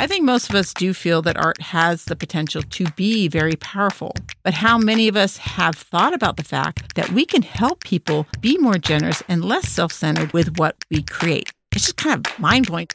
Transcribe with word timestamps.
I 0.00 0.06
think 0.06 0.24
most 0.24 0.48
of 0.48 0.56
us 0.56 0.72
do 0.72 0.94
feel 0.94 1.20
that 1.20 1.36
art 1.36 1.60
has 1.60 2.06
the 2.06 2.16
potential 2.16 2.62
to 2.62 2.86
be 2.92 3.28
very 3.28 3.56
powerful. 3.56 4.14
But 4.42 4.54
how 4.54 4.78
many 4.78 5.08
of 5.08 5.16
us 5.16 5.36
have 5.36 5.74
thought 5.74 6.14
about 6.14 6.38
the 6.38 6.42
fact 6.42 6.94
that 6.94 7.10
we 7.10 7.26
can 7.26 7.42
help 7.42 7.84
people 7.84 8.26
be 8.40 8.56
more 8.56 8.78
generous 8.78 9.22
and 9.28 9.44
less 9.44 9.68
self 9.68 9.92
centered 9.92 10.32
with 10.32 10.56
what 10.56 10.74
we 10.90 11.02
create? 11.02 11.52
It's 11.72 11.84
just 11.84 11.98
kind 11.98 12.26
of 12.26 12.38
mind 12.38 12.68
blowing. 12.68 12.88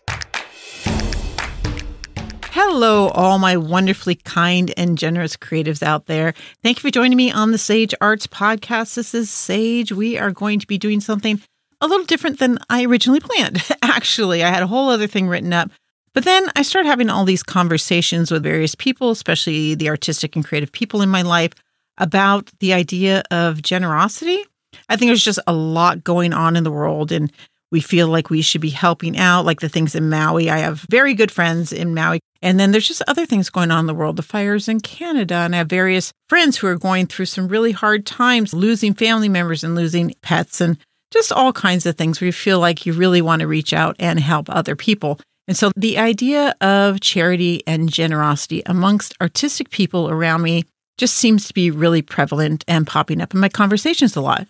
Hello, 2.45 3.09
all 3.09 3.37
my 3.37 3.55
wonderfully 3.55 4.15
kind 4.15 4.73
and 4.75 4.97
generous 4.97 5.37
creatives 5.37 5.83
out 5.83 6.07
there. 6.07 6.33
Thank 6.63 6.79
you 6.79 6.81
for 6.81 6.89
joining 6.89 7.17
me 7.17 7.31
on 7.31 7.51
the 7.51 7.59
Sage 7.59 7.93
Arts 8.01 8.25
Podcast. 8.25 8.95
This 8.95 9.13
is 9.13 9.29
Sage. 9.29 9.91
We 9.91 10.17
are 10.17 10.31
going 10.31 10.59
to 10.59 10.65
be 10.65 10.79
doing 10.79 11.01
something 11.01 11.39
a 11.81 11.87
little 11.87 12.07
different 12.07 12.39
than 12.39 12.57
I 12.67 12.83
originally 12.83 13.19
planned. 13.23 13.63
Actually, 13.83 14.43
I 14.43 14.49
had 14.49 14.63
a 14.63 14.67
whole 14.67 14.89
other 14.89 15.05
thing 15.05 15.27
written 15.27 15.53
up 15.53 15.69
but 16.15 16.23
then 16.23 16.49
I 16.55 16.63
started 16.63 16.89
having 16.89 17.11
all 17.11 17.25
these 17.25 17.43
conversations 17.43 18.31
with 18.31 18.41
various 18.41 18.73
people, 18.73 19.11
especially 19.11 19.75
the 19.75 19.89
artistic 19.89 20.35
and 20.35 20.43
creative 20.43 20.71
people 20.71 21.03
in 21.03 21.09
my 21.09 21.21
life, 21.21 21.51
about 21.99 22.49
the 22.59 22.73
idea 22.73 23.21
of 23.29 23.61
generosity. 23.61 24.43
I 24.89 24.95
think 24.95 25.09
there's 25.09 25.23
just 25.23 25.39
a 25.45 25.53
lot 25.53 26.03
going 26.03 26.33
on 26.33 26.55
in 26.55 26.63
the 26.63 26.71
world, 26.71 27.11
and 27.11 27.31
we 27.71 27.81
feel 27.81 28.07
like 28.07 28.29
we 28.29 28.41
should 28.41 28.61
be 28.61 28.69
helping 28.69 29.17
out, 29.17 29.45
like 29.45 29.59
the 29.59 29.69
things 29.69 29.95
in 29.95 30.09
Maui. 30.09 30.49
I 30.49 30.57
have 30.59 30.85
very 30.89 31.13
good 31.13 31.31
friends 31.31 31.73
in 31.73 31.93
Maui. 31.93 32.19
And 32.41 32.59
then 32.59 32.71
there's 32.71 32.87
just 32.87 33.01
other 33.07 33.25
things 33.25 33.49
going 33.49 33.71
on 33.71 33.81
in 33.81 33.85
the 33.87 33.93
world, 33.93 34.15
the 34.15 34.23
fires 34.23 34.69
in 34.69 34.79
Canada. 34.79 35.35
And 35.35 35.55
I 35.55 35.59
have 35.59 35.67
various 35.67 36.13
friends 36.29 36.57
who 36.57 36.67
are 36.67 36.77
going 36.77 37.07
through 37.07 37.25
some 37.25 37.47
really 37.47 37.71
hard 37.71 38.05
times, 38.05 38.53
losing 38.53 38.93
family 38.93 39.29
members 39.29 39.63
and 39.63 39.75
losing 39.75 40.13
pets, 40.21 40.61
and 40.61 40.77
just 41.11 41.31
all 41.31 41.51
kinds 41.51 41.85
of 41.85 41.97
things 41.97 42.21
where 42.21 42.27
you 42.27 42.33
feel 42.33 42.59
like 42.59 42.85
you 42.85 42.93
really 42.93 43.21
want 43.21 43.39
to 43.41 43.47
reach 43.47 43.73
out 43.73 43.95
and 43.99 44.19
help 44.19 44.49
other 44.49 44.75
people. 44.75 45.19
And 45.47 45.55
so 45.55 45.71
the 45.75 45.97
idea 45.97 46.55
of 46.61 47.01
charity 47.01 47.61
and 47.67 47.91
generosity 47.91 48.63
amongst 48.65 49.15
artistic 49.21 49.69
people 49.69 50.09
around 50.09 50.41
me 50.41 50.65
just 50.97 51.15
seems 51.15 51.47
to 51.47 51.53
be 51.53 51.71
really 51.71 52.01
prevalent 52.01 52.63
and 52.67 52.87
popping 52.87 53.21
up 53.21 53.33
in 53.33 53.39
my 53.39 53.49
conversations 53.49 54.15
a 54.15 54.21
lot. 54.21 54.47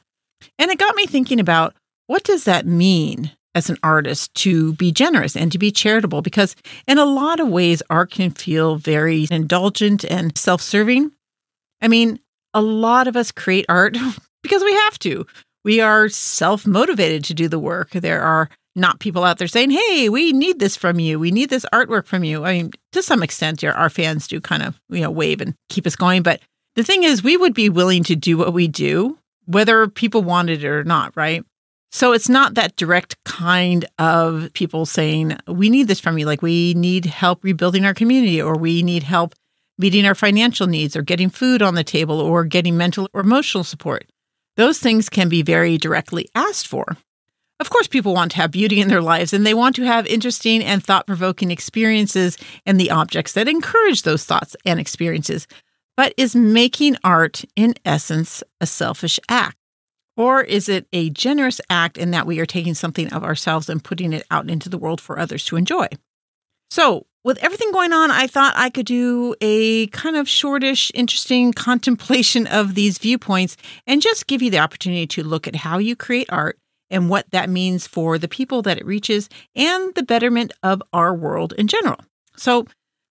And 0.60 0.72
it 0.72 0.80
got 0.80 0.96
me 0.96 1.06
thinking 1.06 1.40
about 1.40 1.74
what 2.08 2.24
does 2.24 2.44
that 2.44 2.66
mean 2.66 3.32
as 3.56 3.70
an 3.70 3.78
artist 3.82 4.34
to 4.36 4.74
be 4.74 4.92
generous 4.92 5.36
and 5.36 5.52
to 5.52 5.58
be 5.58 5.72
charitable? 5.72 6.22
Because 6.22 6.56
in 6.88 6.98
a 6.98 7.06
lot 7.06 7.40
of 7.40 7.48
ways, 7.48 7.82
art 7.90 8.12
can 8.12 8.32
feel 8.32 8.76
very 8.76 9.28
indulgent 9.32 10.04
and 10.06 10.38
self 10.38 10.62
serving. 10.62 11.12
I 11.82 11.88
mean, 11.88 12.20
a 12.54 12.62
lot 12.62 13.08
of 13.08 13.16
us 13.16 13.32
create 13.32 13.66
art 13.68 13.98
because 14.44 14.64
we 14.64 14.74
have 14.74 15.00
to. 15.00 15.26
We 15.64 15.82
are 15.82 16.10
self 16.10 16.68
motivated 16.68 17.24
to 17.26 17.34
do 17.34 17.48
the 17.48 17.60
work. 17.60 17.90
There 17.90 18.22
are 18.22 18.50
not 18.76 19.00
people 19.00 19.24
out 19.24 19.38
there 19.38 19.48
saying, 19.48 19.72
"Hey, 19.72 20.10
we 20.10 20.34
need 20.34 20.60
this 20.60 20.76
from 20.76 21.00
you. 21.00 21.18
We 21.20 21.32
need 21.32 21.50
this 21.50 21.66
artwork 21.74 22.06
from 22.06 22.24
you." 22.24 22.44
I 22.44 22.54
mean, 22.54 22.72
to 22.92 23.02
some 23.02 23.24
extent, 23.24 23.64
our, 23.64 23.90
fans 23.90 24.28
do 24.28 24.42
kind 24.42 24.64
of 24.64 24.80
you 24.90 25.02
know 25.02 25.12
wave 25.12 25.42
and 25.42 25.56
keep 25.70 25.88
us 25.88 25.96
going. 25.96 26.24
But 26.24 26.42
the 26.76 26.84
thing 26.84 27.04
is, 27.04 27.24
we 27.24 27.38
would 27.38 27.54
be 27.54 27.70
willing 27.70 28.04
to 28.04 28.16
do 28.16 28.38
what 28.38 28.54
we 28.54 28.68
do, 28.68 29.18
whether 29.46 29.88
people 29.88 30.22
wanted 30.24 30.64
it 30.64 30.68
or 30.68 30.84
not, 30.84 31.16
right? 31.16 31.44
So 31.92 32.12
it's 32.12 32.28
not 32.28 32.56
that 32.56 32.76
direct 32.76 33.24
kind 33.24 33.86
of 33.98 34.52
people 34.54 34.86
saying, 34.86 35.38
"We 35.48 35.70
need 35.70 35.88
this 35.88 36.02
from 36.02 36.18
you." 36.18 36.26
Like 36.26 36.42
we 36.42 36.74
need 36.74 37.06
help 37.06 37.44
rebuilding 37.44 37.86
our 37.86 37.94
community, 37.94 38.42
or 38.42 38.58
we 38.58 38.84
need 38.84 39.04
help 39.04 39.34
meeting 39.78 40.06
our 40.06 40.16
financial 40.16 40.68
needs, 40.68 40.96
or 40.96 41.02
getting 41.02 41.30
food 41.30 41.62
on 41.62 41.76
the 41.76 41.84
table, 41.84 42.20
or 42.20 42.44
getting 42.46 42.78
mental 42.78 43.10
or 43.14 43.22
emotional 43.22 43.64
support. 43.64 44.06
Those 44.58 44.80
things 44.80 45.10
can 45.10 45.28
be 45.30 45.42
very 45.42 45.78
directly 45.78 46.30
asked 46.34 46.68
for. 46.68 46.98
Of 47.60 47.70
course, 47.70 47.88
people 47.88 48.14
want 48.14 48.32
to 48.32 48.38
have 48.38 48.52
beauty 48.52 48.82
in 48.82 48.90
their 48.90 49.02
lives 49.02 49.32
and 49.32 49.46
they 49.46 49.54
want 49.54 49.76
to 49.78 49.84
have 49.84 50.06
interesting 50.08 50.62
and 50.64 50.84
thought 50.84 51.08
provoking 51.08 51.52
experiences 51.52 52.38
and 52.66 52.80
the 52.80 52.92
objects 52.92 53.32
that 53.34 53.48
encourage 53.48 54.02
those 54.02 54.26
thoughts 54.26 54.58
and 54.66 54.80
experiences. 54.80 55.48
But 55.96 56.14
is 56.18 56.36
making 56.36 56.98
art, 57.04 57.46
in 57.56 57.76
essence, 57.86 58.44
a 58.60 58.66
selfish 58.66 59.20
act? 59.30 59.56
Or 60.18 60.42
is 60.42 60.68
it 60.68 60.88
a 60.92 61.10
generous 61.10 61.62
act 61.70 61.98
in 61.98 62.12
that 62.12 62.26
we 62.26 62.40
are 62.40 62.46
taking 62.46 62.74
something 62.74 63.12
of 63.14 63.24
ourselves 63.24 63.70
and 63.70 63.84
putting 63.84 64.12
it 64.12 64.26
out 64.32 64.50
into 64.50 64.70
the 64.70 64.78
world 64.78 65.00
for 65.00 65.18
others 65.18 65.46
to 65.46 65.56
enjoy? 65.56 65.88
So, 66.70 67.06
with 67.24 67.38
everything 67.40 67.72
going 67.72 67.92
on, 67.92 68.12
I 68.12 68.28
thought 68.28 68.54
I 68.56 68.70
could 68.70 68.86
do 68.86 69.36
a 69.42 69.88
kind 69.88 70.16
of 70.16 70.30
shortish, 70.30 70.92
interesting 70.94 71.54
contemplation 71.54 72.48
of 72.48 72.76
these 72.76 72.98
viewpoints 72.98 73.58
and 73.88 74.02
just 74.02 74.28
give 74.28 74.42
you 74.42 74.52
the 74.52 74.60
opportunity 74.60 75.08
to 75.08 75.24
look 75.24 75.48
at 75.48 75.56
how 75.56 75.78
you 75.78 75.96
create 75.96 76.28
art 76.30 76.60
and 76.90 77.10
what 77.10 77.30
that 77.32 77.50
means 77.50 77.88
for 77.88 78.18
the 78.18 78.28
people 78.28 78.62
that 78.64 78.78
it 78.78 78.86
reaches 78.86 79.30
and 79.56 79.94
the 79.96 80.04
betterment 80.04 80.54
of 80.64 80.82
our 80.94 81.14
world 81.14 81.54
in 81.58 81.68
general. 81.68 82.00
So, 82.38 82.66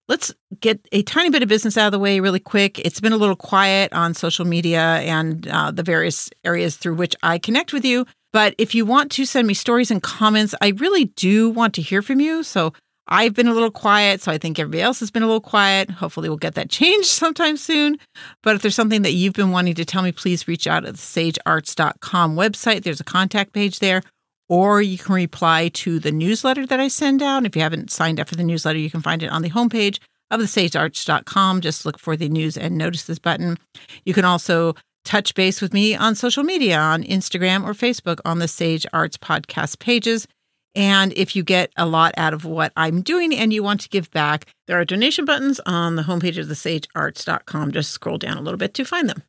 let's 0.09 0.35
get 0.61 0.87
a 0.93 1.03
tiny 1.03 1.31
bit 1.31 1.43
of 1.43 1.49
business 1.49 1.79
out 1.79 1.87
of 1.87 1.93
the 1.93 1.99
way 1.99 2.21
really 2.21 2.41
quick. 2.41 2.79
It's 2.79 3.01
been 3.01 3.13
a 3.13 3.17
little 3.17 3.37
quiet 3.37 3.93
on 3.93 4.15
social 4.15 4.45
media 4.45 4.81
and 4.81 5.49
uh, 5.49 5.71
the 5.71 5.83
various 5.83 6.29
areas 6.45 6.77
through 6.77 6.95
which 6.97 7.17
I 7.23 7.39
connect 7.39 7.73
with 7.73 7.85
you. 7.85 8.07
But 8.33 8.55
if 8.59 8.75
you 8.75 8.85
want 8.85 9.13
to 9.13 9.25
send 9.25 9.47
me 9.47 9.55
stories 9.55 9.91
and 9.91 10.03
comments, 10.03 10.55
I 10.61 10.69
really 10.77 11.07
do 11.07 11.51
want 11.51 11.75
to 11.75 11.83
hear 11.83 12.03
from 12.03 12.21
you. 12.21 12.43
So 12.43 12.73
I've 13.09 13.35
been 13.35 13.49
a 13.49 13.53
little 13.53 13.71
quiet, 13.71 14.23
so 14.23 14.33
I 14.33 14.39
think 14.39 14.59
everybody 14.59 14.83
else 14.83 15.01
has 15.01 15.11
been 15.11 15.23
a 15.23 15.27
little 15.27 15.41
quiet. 15.41 15.91
Hopefully, 15.91 16.29
we'll 16.29 16.39
get 16.39 16.55
that 16.55 16.71
changed 16.71 17.09
sometime 17.09 17.57
soon. 17.57 17.99
But 18.43 18.57
if 18.57 18.63
there's 18.63 18.75
something 18.75 19.03
that 19.03 19.13
you've 19.13 19.35
been 19.35 19.51
wanting 19.51 19.75
to 19.75 19.85
tell 19.85 20.03
me, 20.03 20.13
please 20.13 20.49
reach 20.49 20.67
out 20.67 20.85
at 20.85 20.95
the 20.95 20.99
sagearts.com 20.99 22.37
website. 22.37 22.83
There's 22.83 23.01
a 23.01 23.05
contact 23.05 23.53
page 23.53 23.79
there, 23.79 24.03
or 24.49 24.81
you 24.81 24.99
can 24.99 25.15
reply 25.15 25.69
to 25.75 25.99
the 25.99 26.13
newsletter 26.13 26.67
that 26.67 26.81
I 26.81 26.89
send 26.89 27.23
out. 27.23 27.45
If 27.45 27.57
you 27.57 27.63
haven't 27.63 27.91
signed 27.91 28.21
up 28.21 28.29
for 28.29 28.37
the 28.37 28.45
newsletter, 28.45 28.79
you 28.79 28.91
can 28.91 29.03
find 29.03 29.23
it 29.23 29.31
on 29.31 29.43
the 29.43 29.51
homepage 29.51 29.99
of 30.31 30.41
the 30.41 30.47
sagearts.com. 30.47 31.61
Just 31.61 31.85
look 31.85 31.99
for 31.99 32.17
the 32.17 32.29
news 32.29 32.57
and 32.57 32.79
notices 32.79 33.19
button. 33.19 33.59
You 34.05 34.15
can 34.15 34.25
also 34.25 34.75
touch 35.05 35.35
base 35.35 35.61
with 35.61 35.75
me 35.75 35.95
on 35.95 36.15
social 36.15 36.43
media 36.43 36.79
on 36.79 37.03
Instagram 37.05 37.65
or 37.65 37.75
Facebook 37.75 38.21
on 38.25 38.39
the 38.39 38.49
Sage 38.49 38.87
Arts 38.93 39.19
podcast 39.19 39.79
pages. 39.79 40.27
And 40.75 41.13
if 41.15 41.37
you 41.37 41.43
get 41.43 41.71
a 41.77 41.87
lot 41.87 42.15
out 42.17 42.35
of 42.35 42.45
what 42.45 42.73
I'm 42.77 43.03
doing 43.03 43.35
and 43.35 43.53
you 43.53 43.63
want 43.63 43.81
to 43.83 43.89
give 43.89 44.11
back, 44.11 44.47
there 44.67 44.79
are 44.79 44.85
donation 44.85 45.25
buttons 45.25 45.61
on 45.67 45.97
the 45.97 46.03
homepage 46.03 46.39
of 46.39 46.49
thesagearts.com. 46.49 47.73
Just 47.73 47.91
scroll 47.91 48.19
down 48.19 48.37
a 48.37 48.43
little 48.43 48.59
bit 48.59 48.75
to 48.75 48.85
find 48.85 49.09
them. 49.09 49.23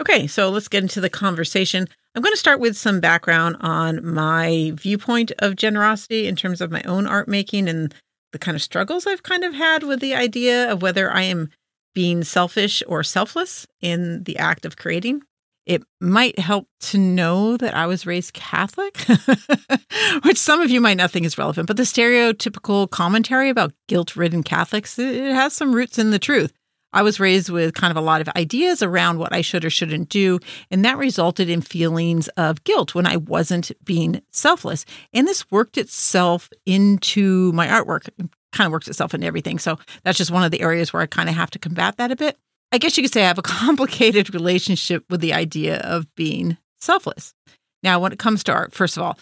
Okay, 0.00 0.26
so 0.26 0.48
let's 0.48 0.68
get 0.68 0.82
into 0.82 1.00
the 1.00 1.10
conversation. 1.10 1.86
I'm 2.14 2.22
going 2.22 2.32
to 2.32 2.38
start 2.38 2.58
with 2.58 2.76
some 2.76 3.00
background 3.00 3.56
on 3.60 4.04
my 4.04 4.72
viewpoint 4.74 5.32
of 5.40 5.56
generosity 5.56 6.26
in 6.26 6.36
terms 6.36 6.60
of 6.60 6.70
my 6.70 6.82
own 6.84 7.06
art 7.06 7.28
making 7.28 7.68
and 7.68 7.94
the 8.32 8.38
kind 8.38 8.54
of 8.54 8.62
struggles 8.62 9.06
I've 9.06 9.22
kind 9.22 9.44
of 9.44 9.54
had 9.54 9.82
with 9.82 10.00
the 10.00 10.14
idea 10.14 10.72
of 10.72 10.82
whether 10.82 11.12
I 11.12 11.22
am 11.22 11.50
being 11.94 12.24
selfish 12.24 12.82
or 12.86 13.02
selfless 13.02 13.66
in 13.80 14.24
the 14.24 14.38
act 14.38 14.64
of 14.64 14.76
creating. 14.76 15.22
It 15.70 15.84
might 16.00 16.36
help 16.36 16.66
to 16.80 16.98
know 16.98 17.56
that 17.56 17.76
I 17.76 17.86
was 17.86 18.04
raised 18.04 18.32
Catholic, 18.32 18.98
which 20.24 20.36
some 20.36 20.60
of 20.60 20.68
you 20.68 20.80
might 20.80 20.96
not 20.96 21.12
think 21.12 21.24
is 21.24 21.38
relevant, 21.38 21.68
but 21.68 21.76
the 21.76 21.84
stereotypical 21.84 22.90
commentary 22.90 23.50
about 23.50 23.72
guilt 23.86 24.16
ridden 24.16 24.42
Catholics, 24.42 24.98
it 24.98 25.32
has 25.32 25.52
some 25.52 25.72
roots 25.72 25.96
in 25.96 26.10
the 26.10 26.18
truth. 26.18 26.52
I 26.92 27.02
was 27.02 27.20
raised 27.20 27.50
with 27.50 27.74
kind 27.74 27.92
of 27.92 27.96
a 27.96 28.04
lot 28.04 28.20
of 28.20 28.28
ideas 28.34 28.82
around 28.82 29.20
what 29.20 29.32
I 29.32 29.42
should 29.42 29.64
or 29.64 29.70
shouldn't 29.70 30.08
do, 30.08 30.40
and 30.72 30.84
that 30.84 30.98
resulted 30.98 31.48
in 31.48 31.60
feelings 31.60 32.26
of 32.36 32.64
guilt 32.64 32.96
when 32.96 33.06
I 33.06 33.18
wasn't 33.18 33.70
being 33.84 34.22
selfless. 34.32 34.84
And 35.12 35.24
this 35.24 35.48
worked 35.52 35.78
itself 35.78 36.50
into 36.66 37.52
my 37.52 37.68
artwork, 37.68 38.08
it 38.08 38.28
kind 38.50 38.66
of 38.66 38.72
works 38.72 38.88
itself 38.88 39.14
into 39.14 39.28
everything. 39.28 39.60
So 39.60 39.78
that's 40.02 40.18
just 40.18 40.32
one 40.32 40.42
of 40.42 40.50
the 40.50 40.62
areas 40.62 40.92
where 40.92 41.00
I 41.00 41.06
kind 41.06 41.28
of 41.28 41.36
have 41.36 41.50
to 41.50 41.60
combat 41.60 41.96
that 41.98 42.10
a 42.10 42.16
bit. 42.16 42.36
I 42.72 42.78
guess 42.78 42.96
you 42.96 43.02
could 43.02 43.12
say 43.12 43.22
I 43.22 43.28
have 43.28 43.38
a 43.38 43.42
complicated 43.42 44.34
relationship 44.34 45.04
with 45.10 45.20
the 45.20 45.34
idea 45.34 45.78
of 45.78 46.12
being 46.14 46.56
selfless. 46.80 47.34
Now, 47.82 48.00
when 48.00 48.12
it 48.12 48.18
comes 48.18 48.44
to 48.44 48.52
art, 48.52 48.72
first 48.72 48.96
of 48.96 49.02
all, 49.02 49.18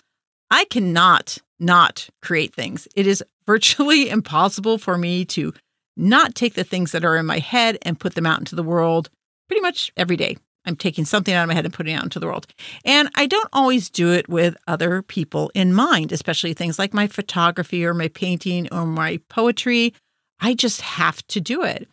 I 0.50 0.64
cannot 0.66 1.38
not 1.60 2.08
create 2.22 2.54
things. 2.54 2.86
It 2.94 3.06
is 3.06 3.22
virtually 3.46 4.10
impossible 4.10 4.78
for 4.78 4.96
me 4.98 5.24
to 5.26 5.52
not 5.96 6.34
take 6.34 6.54
the 6.54 6.64
things 6.64 6.92
that 6.92 7.04
are 7.04 7.16
in 7.16 7.26
my 7.26 7.38
head 7.38 7.78
and 7.82 7.98
put 7.98 8.14
them 8.14 8.26
out 8.26 8.38
into 8.38 8.54
the 8.54 8.62
world 8.62 9.10
pretty 9.48 9.60
much 9.60 9.92
every 9.96 10.16
day. 10.16 10.36
I'm 10.64 10.76
taking 10.76 11.04
something 11.04 11.32
out 11.32 11.42
of 11.42 11.48
my 11.48 11.54
head 11.54 11.64
and 11.64 11.72
putting 11.72 11.94
it 11.94 11.96
out 11.96 12.04
into 12.04 12.20
the 12.20 12.26
world. 12.26 12.46
And 12.84 13.08
I 13.14 13.26
don't 13.26 13.48
always 13.52 13.88
do 13.88 14.12
it 14.12 14.28
with 14.28 14.54
other 14.66 15.02
people 15.02 15.50
in 15.54 15.72
mind, 15.72 16.12
especially 16.12 16.52
things 16.52 16.78
like 16.78 16.92
my 16.92 17.06
photography 17.06 17.86
or 17.86 17.94
my 17.94 18.08
painting 18.08 18.68
or 18.70 18.84
my 18.84 19.18
poetry. 19.28 19.94
I 20.40 20.54
just 20.54 20.82
have 20.82 21.26
to 21.28 21.40
do 21.40 21.62
it. 21.64 21.88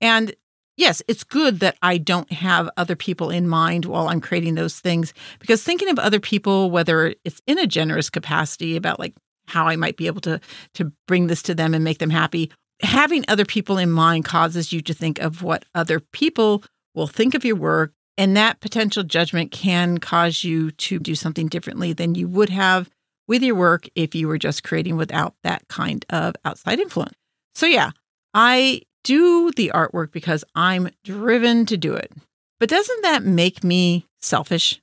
And 0.00 0.34
yes, 0.80 1.02
it's 1.06 1.22
good 1.22 1.60
that 1.60 1.76
I 1.82 1.98
don't 1.98 2.32
have 2.32 2.70
other 2.76 2.96
people 2.96 3.30
in 3.30 3.46
mind 3.46 3.84
while 3.84 4.08
I'm 4.08 4.20
creating 4.20 4.54
those 4.54 4.80
things 4.80 5.12
because 5.38 5.62
thinking 5.62 5.90
of 5.90 5.98
other 5.98 6.18
people, 6.18 6.70
whether 6.70 7.14
it's 7.24 7.40
in 7.46 7.58
a 7.58 7.66
generous 7.66 8.08
capacity 8.08 8.76
about 8.76 8.98
like 8.98 9.14
how 9.46 9.68
I 9.68 9.76
might 9.76 9.96
be 9.96 10.06
able 10.06 10.22
to 10.22 10.40
to 10.74 10.92
bring 11.06 11.26
this 11.26 11.42
to 11.42 11.54
them 11.54 11.74
and 11.74 11.84
make 11.84 11.98
them 11.98 12.10
happy, 12.10 12.50
having 12.80 13.24
other 13.28 13.44
people 13.44 13.76
in 13.76 13.90
mind 13.90 14.24
causes 14.24 14.72
you 14.72 14.80
to 14.80 14.94
think 14.94 15.18
of 15.20 15.42
what 15.42 15.66
other 15.74 16.00
people 16.00 16.64
will 16.94 17.06
think 17.06 17.34
of 17.34 17.44
your 17.44 17.56
work 17.56 17.92
and 18.16 18.36
that 18.36 18.60
potential 18.60 19.02
judgment 19.02 19.50
can 19.50 19.98
cause 19.98 20.42
you 20.44 20.70
to 20.72 20.98
do 20.98 21.14
something 21.14 21.46
differently 21.46 21.92
than 21.92 22.14
you 22.14 22.26
would 22.26 22.50
have 22.50 22.88
with 23.28 23.42
your 23.42 23.54
work 23.54 23.86
if 23.94 24.14
you 24.14 24.28
were 24.28 24.38
just 24.38 24.64
creating 24.64 24.96
without 24.96 25.34
that 25.44 25.68
kind 25.68 26.04
of 26.10 26.34
outside 26.44 26.80
influence. 26.80 27.14
So, 27.54 27.66
yeah, 27.66 27.90
I 28.34 28.82
do 29.04 29.50
the 29.52 29.72
artwork 29.74 30.12
because 30.12 30.44
I'm 30.54 30.90
driven 31.04 31.66
to 31.66 31.76
do 31.76 31.94
it. 31.94 32.12
But 32.58 32.68
doesn't 32.68 33.02
that 33.02 33.24
make 33.24 33.64
me 33.64 34.06
selfish? 34.20 34.80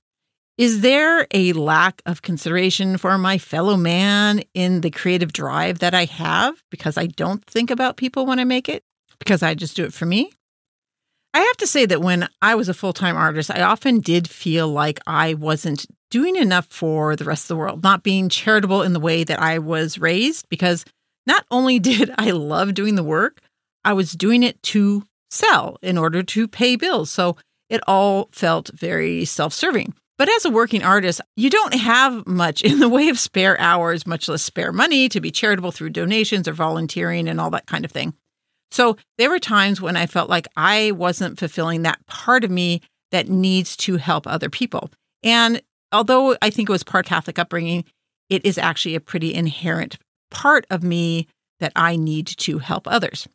Is 0.57 0.81
there 0.81 1.27
a 1.31 1.53
lack 1.53 2.01
of 2.07 2.23
consideration 2.23 2.97
for 2.97 3.15
my 3.19 3.37
fellow 3.37 3.77
man 3.77 4.41
in 4.55 4.81
the 4.81 4.89
creative 4.89 5.31
drive 5.31 5.79
that 5.79 5.93
I 5.93 6.05
have 6.05 6.63
because 6.71 6.97
I 6.97 7.05
don't 7.05 7.45
think 7.45 7.69
about 7.69 7.97
people 7.97 8.25
when 8.25 8.39
I 8.39 8.43
make 8.43 8.67
it? 8.67 8.83
Because 9.19 9.43
I 9.43 9.53
just 9.53 9.75
do 9.75 9.83
it 9.83 9.93
for 9.93 10.07
me? 10.07 10.31
I 11.33 11.41
have 11.41 11.57
to 11.57 11.67
say 11.67 11.85
that 11.85 12.01
when 12.01 12.27
I 12.41 12.55
was 12.55 12.69
a 12.69 12.73
full 12.73 12.93
time 12.93 13.15
artist, 13.15 13.51
I 13.51 13.61
often 13.61 13.99
did 13.99 14.27
feel 14.27 14.67
like 14.67 14.99
I 15.05 15.35
wasn't 15.35 15.85
doing 16.09 16.35
enough 16.35 16.65
for 16.71 17.15
the 17.15 17.25
rest 17.25 17.43
of 17.43 17.49
the 17.49 17.57
world, 17.57 17.83
not 17.83 18.01
being 18.01 18.27
charitable 18.27 18.81
in 18.81 18.93
the 18.93 18.99
way 18.99 19.23
that 19.23 19.39
I 19.39 19.59
was 19.59 19.99
raised, 19.99 20.49
because 20.49 20.85
not 21.27 21.45
only 21.51 21.77
did 21.79 22.11
I 22.17 22.31
love 22.31 22.73
doing 22.73 22.95
the 22.95 23.03
work, 23.03 23.41
I 23.83 23.93
was 23.93 24.13
doing 24.13 24.43
it 24.43 24.61
to 24.63 25.03
sell 25.29 25.77
in 25.81 25.97
order 25.97 26.23
to 26.23 26.47
pay 26.47 26.75
bills. 26.75 27.09
So 27.09 27.37
it 27.69 27.81
all 27.87 28.29
felt 28.31 28.69
very 28.73 29.25
self 29.25 29.53
serving. 29.53 29.93
But 30.17 30.29
as 30.29 30.45
a 30.45 30.49
working 30.49 30.83
artist, 30.83 31.21
you 31.35 31.49
don't 31.49 31.75
have 31.75 32.25
much 32.25 32.61
in 32.61 32.79
the 32.79 32.89
way 32.89 33.09
of 33.09 33.19
spare 33.19 33.59
hours, 33.59 34.07
much 34.07 34.27
less 34.27 34.41
spare 34.41 34.71
money 34.71 35.09
to 35.09 35.21
be 35.21 35.31
charitable 35.31 35.71
through 35.71 35.91
donations 35.91 36.47
or 36.47 36.53
volunteering 36.53 37.27
and 37.27 37.39
all 37.39 37.51
that 37.51 37.67
kind 37.67 37.85
of 37.85 37.91
thing. 37.91 38.13
So 38.71 38.97
there 39.17 39.29
were 39.29 39.39
times 39.39 39.79
when 39.79 39.95
I 39.95 40.07
felt 40.07 40.29
like 40.29 40.47
I 40.57 40.91
wasn't 40.91 41.39
fulfilling 41.39 41.83
that 41.83 42.05
part 42.07 42.43
of 42.43 42.51
me 42.51 42.81
that 43.11 43.29
needs 43.29 43.77
to 43.77 43.97
help 43.97 44.27
other 44.27 44.49
people. 44.49 44.89
And 45.23 45.61
although 45.91 46.35
I 46.41 46.49
think 46.49 46.67
it 46.67 46.73
was 46.73 46.83
part 46.83 47.05
Catholic 47.05 47.39
upbringing, 47.39 47.85
it 48.29 48.45
is 48.45 48.57
actually 48.57 48.95
a 48.95 48.99
pretty 48.99 49.33
inherent 49.33 49.97
part 50.31 50.65
of 50.69 50.83
me 50.83 51.27
that 51.59 51.71
I 51.75 51.95
need 51.95 52.27
to 52.27 52.57
help 52.57 52.87
others. 52.87 53.27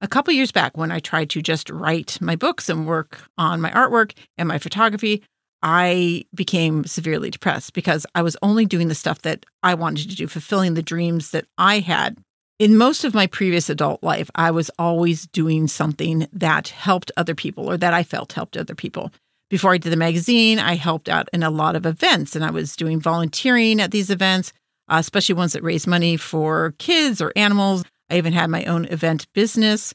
A 0.00 0.08
couple 0.08 0.32
years 0.32 0.52
back, 0.52 0.76
when 0.76 0.92
I 0.92 1.00
tried 1.00 1.30
to 1.30 1.42
just 1.42 1.70
write 1.70 2.20
my 2.20 2.36
books 2.36 2.68
and 2.68 2.86
work 2.86 3.22
on 3.36 3.60
my 3.60 3.70
artwork 3.70 4.12
and 4.36 4.48
my 4.48 4.58
photography, 4.58 5.24
I 5.60 6.24
became 6.34 6.84
severely 6.84 7.30
depressed 7.30 7.72
because 7.72 8.06
I 8.14 8.22
was 8.22 8.36
only 8.42 8.64
doing 8.64 8.88
the 8.88 8.94
stuff 8.94 9.22
that 9.22 9.44
I 9.62 9.74
wanted 9.74 10.08
to 10.10 10.16
do, 10.16 10.28
fulfilling 10.28 10.74
the 10.74 10.82
dreams 10.82 11.32
that 11.32 11.46
I 11.58 11.80
had 11.80 12.16
in 12.58 12.76
most 12.76 13.04
of 13.04 13.14
my 13.14 13.26
previous 13.26 13.70
adult 13.70 14.02
life, 14.02 14.30
I 14.34 14.50
was 14.50 14.70
always 14.78 15.26
doing 15.28 15.68
something 15.68 16.26
that 16.32 16.68
helped 16.68 17.12
other 17.16 17.34
people 17.34 17.70
or 17.70 17.76
that 17.76 17.94
I 17.94 18.02
felt 18.02 18.32
helped 18.32 18.56
other 18.56 18.74
people. 18.74 19.12
Before 19.48 19.72
I 19.72 19.78
did 19.78 19.92
the 19.92 19.96
magazine, 19.96 20.58
I 20.58 20.74
helped 20.74 21.08
out 21.08 21.28
in 21.32 21.42
a 21.42 21.50
lot 21.50 21.76
of 21.76 21.86
events 21.86 22.34
and 22.34 22.44
I 22.44 22.50
was 22.50 22.76
doing 22.76 23.00
volunteering 23.00 23.80
at 23.80 23.92
these 23.92 24.10
events, 24.10 24.52
uh, 24.88 24.96
especially 24.98 25.36
ones 25.36 25.52
that 25.52 25.62
raise 25.62 25.86
money 25.86 26.16
for 26.16 26.74
kids 26.78 27.20
or 27.20 27.32
animals. 27.36 27.84
I 28.10 28.16
even 28.16 28.32
had 28.32 28.50
my 28.50 28.64
own 28.64 28.86
event 28.86 29.26
business. 29.32 29.94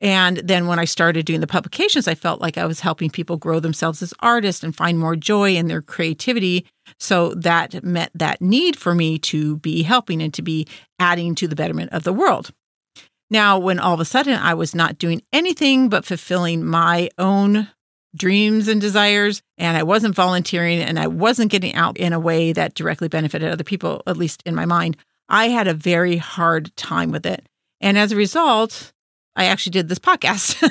And 0.00 0.38
then 0.38 0.66
when 0.66 0.80
I 0.80 0.84
started 0.84 1.26
doing 1.26 1.40
the 1.40 1.46
publications, 1.46 2.08
I 2.08 2.16
felt 2.16 2.40
like 2.40 2.58
I 2.58 2.66
was 2.66 2.80
helping 2.80 3.08
people 3.08 3.36
grow 3.36 3.60
themselves 3.60 4.02
as 4.02 4.12
artists 4.18 4.64
and 4.64 4.74
find 4.74 4.98
more 4.98 5.14
joy 5.14 5.54
in 5.54 5.68
their 5.68 5.80
creativity. 5.80 6.66
So 6.98 7.34
that 7.34 7.84
met 7.84 8.10
that 8.14 8.42
need 8.42 8.76
for 8.76 8.96
me 8.96 9.18
to 9.20 9.58
be 9.58 9.82
helping 9.82 10.20
and 10.20 10.34
to 10.34 10.42
be 10.42 10.66
adding 10.98 11.36
to 11.36 11.46
the 11.46 11.54
betterment 11.54 11.92
of 11.92 12.02
the 12.02 12.12
world. 12.12 12.50
Now, 13.30 13.58
when 13.58 13.78
all 13.78 13.94
of 13.94 14.00
a 14.00 14.04
sudden 14.04 14.34
I 14.34 14.54
was 14.54 14.74
not 14.74 14.98
doing 14.98 15.22
anything 15.32 15.88
but 15.88 16.04
fulfilling 16.04 16.64
my 16.64 17.08
own 17.16 17.68
dreams 18.14 18.68
and 18.68 18.80
desires, 18.80 19.40
and 19.56 19.76
I 19.76 19.84
wasn't 19.84 20.14
volunteering 20.14 20.80
and 20.82 20.98
I 20.98 21.06
wasn't 21.06 21.50
getting 21.50 21.74
out 21.74 21.96
in 21.96 22.12
a 22.12 22.20
way 22.20 22.52
that 22.52 22.74
directly 22.74 23.08
benefited 23.08 23.50
other 23.50 23.64
people, 23.64 24.02
at 24.06 24.16
least 24.16 24.42
in 24.44 24.54
my 24.54 24.66
mind, 24.66 24.96
I 25.32 25.48
had 25.48 25.66
a 25.66 25.74
very 25.74 26.18
hard 26.18 26.76
time 26.76 27.10
with 27.10 27.24
it. 27.24 27.44
And 27.80 27.96
as 27.98 28.12
a 28.12 28.16
result, 28.16 28.92
I 29.34 29.46
actually 29.46 29.70
did 29.70 29.88
this 29.88 29.98
podcast 29.98 30.62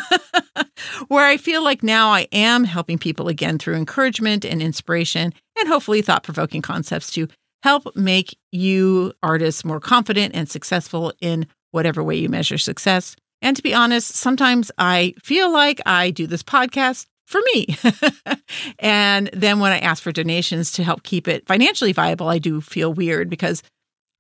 where 1.08 1.25
I 1.25 1.38
feel 1.38 1.63
like 1.63 1.81
now 1.81 2.10
I 2.10 2.28
am 2.31 2.63
helping 2.63 3.00
people 3.00 3.28
again 3.28 3.58
through 3.58 3.75
encouragement 3.75 4.46
and 4.46 4.62
inspiration 4.62 5.34
and 5.60 5.68
hopefully 5.68 6.04
thought 6.04 6.24
provoking 6.24 6.62
concepts 6.62 7.12
to 7.13 7.28
help 7.63 7.96
make 7.96 8.38
you 8.52 9.13
artists 9.24 9.66
more 9.66 9.80
confident 9.80 10.36
and 10.36 10.48
successful 10.48 11.12
in 11.22 11.48
whatever 11.72 12.04
way 12.04 12.16
you 12.16 12.30
measure 12.30 12.60
success. 12.60 13.16
And 13.42 13.58
to 13.58 13.63
be 13.63 13.74
honest, 13.74 14.13
sometimes 14.13 14.72
I 14.78 15.16
feel 15.24 15.52
like 15.52 15.81
I 15.88 16.12
do 16.12 16.28
this 16.28 16.44
podcast 16.44 17.08
for 17.25 17.42
me. 17.54 17.75
and 18.80 19.28
then 19.34 19.60
when 19.60 19.72
I 19.72 19.80
ask 19.80 20.04
for 20.04 20.12
donations 20.12 20.72
to 20.74 20.84
help 20.84 21.02
keep 21.02 21.28
it 21.28 21.48
financially 21.48 21.94
viable, 21.94 22.28
I 22.28 22.38
do 22.38 22.62
feel 22.62 22.94
weird 22.94 23.28
because 23.28 23.63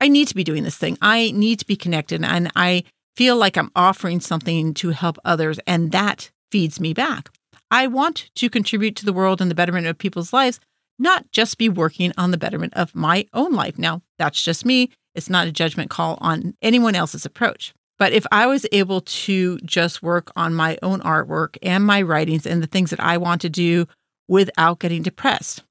I 0.01 0.07
need 0.07 0.27
to 0.27 0.35
be 0.35 0.43
doing 0.43 0.63
this 0.63 0.77
thing. 0.77 0.97
I 1.01 1.31
need 1.31 1.59
to 1.59 1.65
be 1.65 1.77
connected 1.77 2.23
and 2.23 2.51
I 2.55 2.83
feel 3.15 3.35
like 3.35 3.57
I'm 3.57 3.71
offering 3.75 4.19
something 4.19 4.73
to 4.75 4.89
help 4.89 5.17
others, 5.25 5.59
and 5.67 5.91
that 5.91 6.31
feeds 6.49 6.79
me 6.79 6.93
back. 6.93 7.29
I 7.69 7.87
want 7.87 8.29
to 8.35 8.49
contribute 8.49 8.95
to 8.97 9.05
the 9.05 9.13
world 9.13 9.41
and 9.41 9.51
the 9.51 9.55
betterment 9.55 9.87
of 9.87 9.97
people's 9.97 10.33
lives, 10.33 10.59
not 10.97 11.31
just 11.31 11.57
be 11.57 11.69
working 11.69 12.13
on 12.17 12.31
the 12.31 12.37
betterment 12.37 12.73
of 12.75 12.95
my 12.95 13.27
own 13.33 13.53
life. 13.53 13.77
Now, 13.77 14.01
that's 14.17 14.41
just 14.41 14.65
me. 14.65 14.89
It's 15.13 15.29
not 15.29 15.47
a 15.47 15.51
judgment 15.51 15.89
call 15.89 16.17
on 16.21 16.55
anyone 16.61 16.95
else's 16.95 17.25
approach. 17.25 17.73
But 17.99 18.13
if 18.13 18.25
I 18.31 18.47
was 18.47 18.65
able 18.71 19.01
to 19.01 19.59
just 19.59 20.01
work 20.01 20.31
on 20.35 20.55
my 20.55 20.77
own 20.81 21.01
artwork 21.01 21.57
and 21.61 21.85
my 21.85 22.01
writings 22.01 22.47
and 22.47 22.63
the 22.63 22.67
things 22.67 22.89
that 22.89 22.99
I 22.99 23.17
want 23.17 23.41
to 23.41 23.49
do 23.49 23.87
without 24.27 24.79
getting 24.79 25.03
depressed, 25.03 25.63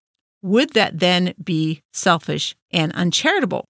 would 0.43 0.75
that 0.75 1.01
then 1.01 1.35
be 1.43 1.83
selfish 1.93 2.55
and 2.71 2.93
uncharitable? 2.93 3.65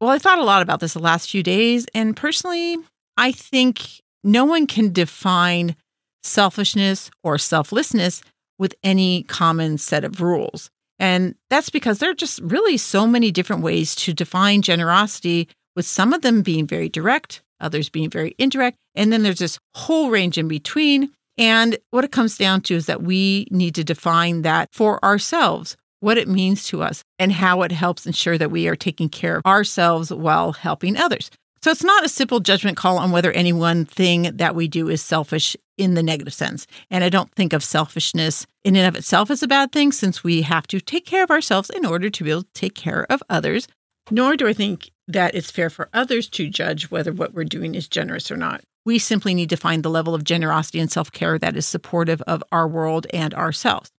Well, 0.00 0.10
I 0.10 0.18
thought 0.18 0.38
a 0.38 0.44
lot 0.44 0.62
about 0.62 0.80
this 0.80 0.92
the 0.92 0.98
last 0.98 1.30
few 1.30 1.42
days. 1.42 1.86
And 1.94 2.16
personally, 2.16 2.76
I 3.16 3.32
think 3.32 4.02
no 4.22 4.44
one 4.44 4.66
can 4.66 4.92
define 4.92 5.76
selfishness 6.22 7.10
or 7.22 7.38
selflessness 7.38 8.22
with 8.58 8.74
any 8.82 9.22
common 9.24 9.78
set 9.78 10.04
of 10.04 10.20
rules. 10.20 10.70
And 10.98 11.34
that's 11.50 11.70
because 11.70 11.98
there 11.98 12.10
are 12.10 12.14
just 12.14 12.40
really 12.40 12.76
so 12.76 13.06
many 13.06 13.30
different 13.30 13.62
ways 13.62 13.94
to 13.96 14.12
define 14.12 14.62
generosity, 14.62 15.48
with 15.74 15.86
some 15.86 16.14
of 16.14 16.22
them 16.22 16.40
being 16.40 16.66
very 16.66 16.88
direct, 16.88 17.42
others 17.60 17.90
being 17.90 18.08
very 18.08 18.34
indirect. 18.38 18.78
And 18.94 19.12
then 19.12 19.22
there's 19.22 19.38
this 19.38 19.58
whole 19.74 20.10
range 20.10 20.38
in 20.38 20.48
between. 20.48 21.10
And 21.38 21.76
what 21.90 22.04
it 22.04 22.12
comes 22.12 22.38
down 22.38 22.62
to 22.62 22.74
is 22.74 22.86
that 22.86 23.02
we 23.02 23.46
need 23.50 23.74
to 23.74 23.84
define 23.84 24.42
that 24.42 24.70
for 24.72 25.02
ourselves 25.04 25.76
what 26.06 26.18
it 26.18 26.28
means 26.28 26.62
to 26.68 26.84
us, 26.84 27.02
and 27.18 27.32
how 27.32 27.62
it 27.62 27.72
helps 27.72 28.06
ensure 28.06 28.38
that 28.38 28.52
we 28.52 28.68
are 28.68 28.76
taking 28.76 29.08
care 29.08 29.38
of 29.38 29.44
ourselves 29.44 30.12
while 30.12 30.52
helping 30.52 30.96
others. 30.96 31.32
So 31.64 31.72
it's 31.72 31.82
not 31.82 32.04
a 32.04 32.08
simple 32.08 32.38
judgment 32.38 32.76
call 32.76 32.96
on 32.98 33.10
whether 33.10 33.32
any 33.32 33.52
one 33.52 33.84
thing 33.84 34.30
that 34.36 34.54
we 34.54 34.68
do 34.68 34.88
is 34.88 35.02
selfish 35.02 35.56
in 35.76 35.94
the 35.94 36.04
negative 36.04 36.32
sense. 36.32 36.68
And 36.92 37.02
I 37.02 37.08
don't 37.08 37.32
think 37.32 37.52
of 37.52 37.64
selfishness 37.64 38.46
in 38.62 38.76
and 38.76 38.86
of 38.86 38.94
itself 38.94 39.32
as 39.32 39.42
a 39.42 39.48
bad 39.48 39.72
thing 39.72 39.90
since 39.90 40.22
we 40.22 40.42
have 40.42 40.68
to 40.68 40.80
take 40.80 41.06
care 41.06 41.24
of 41.24 41.30
ourselves 41.32 41.70
in 41.70 41.84
order 41.84 42.08
to 42.08 42.22
be 42.22 42.30
able 42.30 42.44
to 42.44 42.52
take 42.54 42.76
care 42.76 43.04
of 43.10 43.20
others. 43.28 43.66
Nor 44.08 44.36
do 44.36 44.46
I 44.46 44.52
think 44.52 44.92
that 45.08 45.34
it's 45.34 45.50
fair 45.50 45.70
for 45.70 45.88
others 45.92 46.28
to 46.28 46.48
judge 46.48 46.88
whether 46.88 47.12
what 47.12 47.34
we're 47.34 47.42
doing 47.42 47.74
is 47.74 47.88
generous 47.88 48.30
or 48.30 48.36
not. 48.36 48.62
We 48.84 49.00
simply 49.00 49.34
need 49.34 49.50
to 49.50 49.56
find 49.56 49.82
the 49.82 49.90
level 49.90 50.14
of 50.14 50.22
generosity 50.22 50.78
and 50.78 50.92
self 50.92 51.10
care 51.10 51.36
that 51.40 51.56
is 51.56 51.66
supportive 51.66 52.22
of 52.28 52.44
our 52.52 52.68
world 52.68 53.08
and 53.12 53.34
ourselves. 53.34 53.90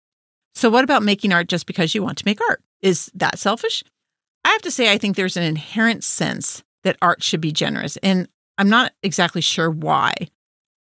So, 0.57 0.71
what 0.71 0.85
about 0.85 1.03
making 1.03 1.35
art 1.35 1.49
just 1.49 1.67
because 1.67 1.95
you 1.95 2.03
want 2.03 2.17
to 2.17 2.25
make 2.25 2.41
art? 2.49 2.63
Is 2.81 3.11
that 3.15 3.39
selfish? 3.39 3.85
I 4.43 4.49
have 4.49 4.63
to 4.63 4.71
say, 4.71 4.91
I 4.91 4.97
think 4.97 5.15
there's 5.15 5.37
an 5.37 5.43
inherent 5.43 6.03
sense 6.03 6.65
that 6.83 6.97
art 7.03 7.23
should 7.23 7.43
be 7.43 7.53
generous, 7.53 7.99
and 7.99 8.27
I'm 8.57 8.71
not 8.71 8.95
exactly 9.03 9.43
sure 9.43 9.71
why. 9.71 10.15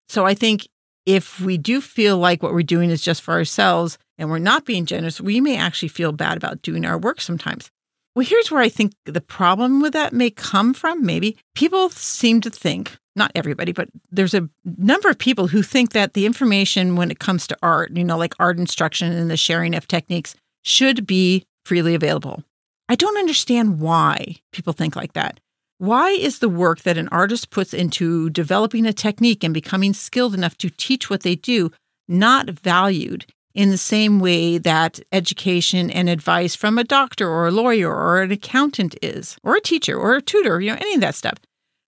So, 0.09 0.25
I 0.25 0.33
think 0.33 0.67
if 1.05 1.39
we 1.39 1.57
do 1.57 1.79
feel 1.79 2.17
like 2.17 2.43
what 2.43 2.51
we're 2.51 2.63
doing 2.63 2.89
is 2.89 3.01
just 3.01 3.21
for 3.21 3.33
ourselves 3.33 3.97
and 4.17 4.29
we're 4.29 4.39
not 4.39 4.65
being 4.65 4.85
generous, 4.85 5.21
we 5.21 5.39
may 5.39 5.55
actually 5.55 5.87
feel 5.87 6.11
bad 6.11 6.35
about 6.35 6.61
doing 6.63 6.85
our 6.85 6.97
work 6.97 7.21
sometimes. 7.21 7.71
Well, 8.15 8.25
here's 8.25 8.51
where 8.51 8.61
I 8.61 8.69
think 8.69 8.93
the 9.05 9.21
problem 9.21 9.81
with 9.81 9.93
that 9.93 10.13
may 10.13 10.29
come 10.29 10.73
from. 10.73 11.05
Maybe 11.05 11.37
people 11.55 11.89
seem 11.89 12.41
to 12.41 12.49
think 12.49 12.97
not 13.15 13.31
everybody, 13.35 13.71
but 13.71 13.89
there's 14.09 14.33
a 14.33 14.49
number 14.77 15.09
of 15.09 15.17
people 15.17 15.47
who 15.47 15.61
think 15.61 15.91
that 15.91 16.13
the 16.13 16.25
information 16.25 16.95
when 16.95 17.11
it 17.11 17.19
comes 17.19 17.45
to 17.47 17.57
art, 17.61 17.91
you 17.95 18.03
know, 18.03 18.17
like 18.17 18.33
art 18.39 18.57
instruction 18.57 19.11
and 19.11 19.29
the 19.29 19.37
sharing 19.37 19.75
of 19.75 19.87
techniques, 19.87 20.35
should 20.63 21.05
be 21.05 21.43
freely 21.65 21.95
available. 21.95 22.43
I 22.87 22.95
don't 22.95 23.17
understand 23.17 23.79
why 23.79 24.35
people 24.51 24.73
think 24.73 24.95
like 24.95 25.13
that. 25.13 25.39
Why 25.77 26.09
is 26.11 26.39
the 26.39 26.49
work 26.49 26.81
that 26.81 26.97
an 26.97 27.07
artist 27.09 27.49
puts 27.49 27.73
into 27.73 28.29
developing 28.29 28.85
a 28.85 28.93
technique 28.93 29.43
and 29.43 29.53
becoming 29.53 29.93
skilled 29.93 30.33
enough 30.33 30.57
to 30.57 30.69
teach 30.69 31.09
what 31.09 31.23
they 31.23 31.35
do 31.35 31.71
not 32.07 32.49
valued 32.49 33.25
in 33.53 33.69
the 33.69 33.77
same 33.77 34.19
way 34.19 34.57
that 34.57 34.99
education 35.11 35.89
and 35.89 36.09
advice 36.09 36.55
from 36.55 36.77
a 36.77 36.83
doctor 36.83 37.29
or 37.29 37.47
a 37.47 37.51
lawyer 37.51 37.93
or 37.93 38.21
an 38.21 38.31
accountant 38.31 38.95
is, 39.01 39.37
or 39.43 39.55
a 39.55 39.61
teacher 39.61 39.97
or 39.97 40.15
a 40.15 40.21
tutor, 40.21 40.61
you 40.61 40.71
know, 40.71 40.77
any 40.79 40.95
of 40.95 41.01
that 41.01 41.15
stuff? 41.15 41.37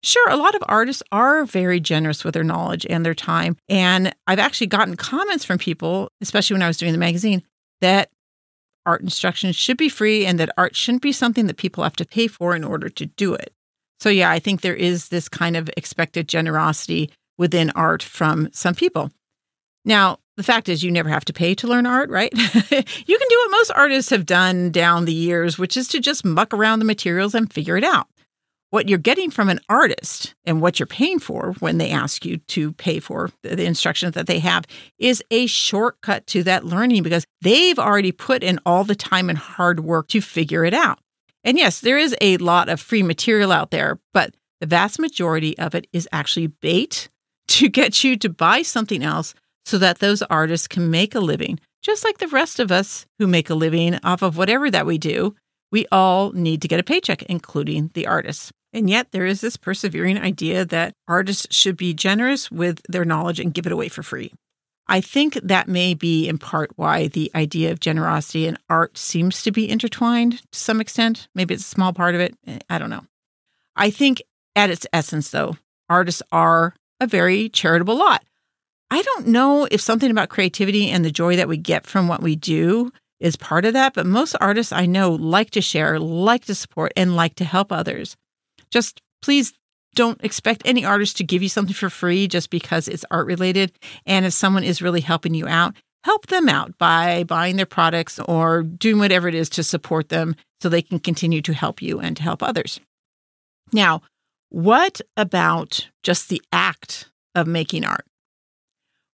Sure, 0.04 0.30
a 0.30 0.36
lot 0.36 0.56
of 0.56 0.64
artists 0.68 1.04
are 1.12 1.46
very 1.46 1.80
generous 1.80 2.24
with 2.24 2.34
their 2.34 2.44
knowledge 2.44 2.88
and 2.90 3.06
their 3.06 3.14
time. 3.14 3.56
And 3.70 4.14
I've 4.26 4.40
actually 4.40 4.68
gotten 4.68 4.96
comments 4.96 5.46
from 5.46 5.60
people, 5.60 6.10
especially 6.22 6.56
when 6.56 6.64
I 6.64 6.68
was 6.68 6.78
doing 6.78 6.92
the 6.92 6.98
magazine, 6.98 7.44
that 7.82 8.10
art 8.86 9.02
instruction 9.02 9.52
should 9.52 9.78
be 9.78 9.90
free 9.90 10.26
and 10.26 10.40
that 10.40 10.50
art 10.58 10.76
shouldn't 10.76 11.04
be 11.04 11.12
something 11.12 11.46
that 11.46 11.58
people 11.58 11.84
have 11.84 11.96
to 11.98 12.06
pay 12.06 12.28
for 12.28 12.56
in 12.56 12.64
order 12.64 12.90
to 12.90 13.06
do 13.06 13.36
it. 13.36 13.54
So, 14.00 14.10
yeah, 14.10 14.32
I 14.32 14.40
think 14.40 14.62
there 14.62 14.76
is 14.76 15.10
this 15.10 15.30
kind 15.30 15.56
of 15.56 15.70
expected 15.78 16.28
generosity 16.28 17.12
within 17.38 17.72
art 17.76 18.02
from 18.02 18.50
some 18.52 18.74
people. 18.74 19.12
Now, 19.86 20.18
the 20.38 20.44
fact 20.44 20.70
is, 20.70 20.84
you 20.84 20.92
never 20.92 21.10
have 21.10 21.26
to 21.26 21.34
pay 21.34 21.54
to 21.56 21.68
learn 21.68 21.86
art, 21.86 22.10
right? 22.10 22.32
you 22.34 22.42
can 22.42 22.70
do 22.72 23.06
what 23.06 23.52
most 23.52 23.72
artists 23.72 24.10
have 24.12 24.26
done 24.26 24.72
down 24.72 25.06
the 25.06 25.14
years, 25.14 25.58
which 25.58 25.76
is 25.76 25.88
to 25.90 26.00
just 26.00 26.24
muck 26.24 26.54
around 26.54 26.80
the 26.80 26.86
materials 26.86 27.36
and 27.36 27.52
figure 27.52 27.78
it 27.78 27.84
out. 27.84 28.08
What 28.70 28.88
you're 28.88 28.98
getting 28.98 29.30
from 29.30 29.50
an 29.50 29.60
artist 29.68 30.34
and 30.46 30.62
what 30.62 30.80
you're 30.80 30.88
paying 30.88 31.20
for 31.20 31.54
when 31.60 31.78
they 31.78 31.92
ask 31.92 32.26
you 32.26 32.38
to 32.38 32.72
pay 32.74 33.00
for 33.00 33.30
the 33.44 33.66
instructions 33.66 34.16
that 34.16 34.28
they 34.28 34.40
have 34.40 34.64
is 34.98 35.22
a 35.30 35.46
shortcut 35.46 36.26
to 36.28 36.44
that 36.44 36.64
learning 36.66 37.04
because 37.04 37.26
they've 37.42 37.78
already 37.78 38.14
put 38.14 38.44
in 38.44 38.60
all 38.66 38.86
the 38.86 38.96
time 38.96 39.30
and 39.30 39.38
hard 39.38 39.82
work 39.82 40.08
to 40.08 40.22
figure 40.22 40.64
it 40.64 40.74
out. 40.74 41.00
And 41.44 41.58
yes, 41.58 41.82
there 41.82 41.98
is 41.98 42.16
a 42.22 42.38
lot 42.38 42.70
of 42.70 42.80
free 42.80 43.04
material 43.04 43.52
out 43.52 43.72
there, 43.72 44.00
but 44.14 44.36
the 44.62 44.68
vast 44.68 45.00
majority 45.00 45.58
of 45.58 45.76
it 45.76 45.88
is 45.92 46.08
actually 46.14 46.48
bait 46.48 47.10
to 47.48 47.68
get 47.68 48.06
you 48.06 48.16
to 48.18 48.30
buy 48.30 48.62
something 48.62 49.04
else 49.04 49.34
so 49.66 49.78
that 49.78 50.00
those 50.00 50.22
artists 50.24 50.68
can 50.68 50.90
make 50.90 51.16
a 51.16 51.20
living, 51.20 51.60
just 51.82 52.04
like 52.04 52.18
the 52.18 52.28
rest 52.28 52.60
of 52.60 52.72
us 52.72 53.06
who 53.20 53.28
make 53.28 53.50
a 53.50 53.56
living 53.56 54.00
off 54.04 54.22
of 54.22 54.38
whatever 54.38 54.70
that 54.70 54.86
we 54.86 54.98
do. 54.98 55.36
We 55.72 55.86
all 55.92 56.32
need 56.34 56.62
to 56.62 56.68
get 56.68 56.80
a 56.80 56.84
paycheck, 56.84 57.24
including 57.24 57.92
the 57.94 58.08
artists. 58.08 58.52
And 58.74 58.90
yet, 58.90 59.12
there 59.12 59.26
is 59.26 59.42
this 59.42 59.58
persevering 59.58 60.18
idea 60.18 60.66
that 60.66 60.94
artists 61.08 61.54
should 61.54 61.78
be 61.78 61.94
generous 61.94 62.50
with 62.50 62.82
their 62.88 63.06
knowledge 63.06 63.40
and 63.40 63.54
give 63.54 63.66
it 63.66 63.72
away 63.72 63.90
for 63.90 64.04
free. 64.04 64.34
I 64.88 65.00
think 65.00 65.36
that 65.36 65.68
may 65.68 65.94
be 65.94 66.28
in 66.28 66.38
part 66.38 66.72
why 66.76 67.08
the 67.08 67.32
idea 67.34 67.72
of 67.72 67.80
generosity 67.80 68.48
and 68.48 68.58
art 68.70 68.98
seems 68.98 69.42
to 69.44 69.52
be 69.52 69.70
intertwined 69.70 70.42
to 70.52 70.60
some 70.60 70.82
extent. 70.82 71.30
Maybe 71.34 71.54
it's 71.54 71.66
a 71.66 71.70
small 71.70 71.94
part 71.94 72.16
of 72.16 72.22
it. 72.22 72.36
I 72.70 72.78
don't 72.78 72.90
know. 72.90 73.06
I 73.76 73.90
think 73.90 74.22
at 74.56 74.70
its 74.70 74.86
essence, 74.92 75.30
though, 75.30 75.56
artists 75.90 76.22
are 76.32 76.76
a 77.00 77.08
very 77.08 77.48
charitable 77.48 77.96
lot. 77.96 78.24
I 78.92 79.02
don't 79.02 79.28
know 79.28 79.68
if 79.72 79.80
something 79.80 80.12
about 80.12 80.28
creativity 80.28 80.90
and 80.90 81.06
the 81.06 81.12
joy 81.12 81.38
that 81.38 81.48
we 81.48 81.56
get 81.56 81.88
from 81.88 82.10
what 82.10 82.22
we 82.22 82.36
do 82.36 82.92
is 83.22 83.38
part 83.38 83.64
of 83.64 83.72
that, 83.74 83.94
but 83.94 84.06
most 84.06 84.36
artists 84.42 84.74
I 84.74 84.86
know 84.86 85.12
like 85.14 85.52
to 85.52 85.62
share, 85.62 85.98
like 85.98 86.44
to 86.46 86.56
support, 86.56 86.92
and 86.98 87.16
like 87.16 87.36
to 87.36 87.46
help 87.46 87.72
others. 87.72 88.18
Just 88.70 89.02
please 89.22 89.54
don't 89.96 90.22
expect 90.24 90.64
any 90.66 90.84
artist 90.84 91.16
to 91.18 91.24
give 91.24 91.42
you 91.42 91.48
something 91.48 91.74
for 91.74 91.90
free 91.90 92.28
just 92.28 92.50
because 92.50 92.90
it's 92.90 93.06
art 93.10 93.28
related. 93.28 93.72
And 94.06 94.26
if 94.26 94.34
someone 94.34 94.66
is 94.66 94.82
really 94.82 95.02
helping 95.02 95.36
you 95.36 95.48
out, 95.48 95.74
help 96.04 96.28
them 96.28 96.50
out 96.50 96.78
by 96.78 97.24
buying 97.24 97.56
their 97.56 97.66
products 97.66 98.20
or 98.20 98.64
doing 98.64 99.00
whatever 99.00 99.30
it 99.30 99.36
is 99.36 99.50
to 99.52 99.64
support 99.64 100.10
them 100.10 100.36
so 100.60 100.68
they 100.68 100.82
can 100.82 101.00
continue 101.00 101.42
to 101.44 101.54
help 101.54 101.82
you 101.82 102.00
and 102.02 102.18
to 102.18 102.24
help 102.24 102.44
others. 102.44 102.82
Now, 103.72 104.02
what 104.50 105.00
about 105.16 105.88
just 106.04 106.28
the 106.28 106.42
act 106.52 107.10
of 107.36 107.48
making 107.48 107.86
art? 107.86 108.06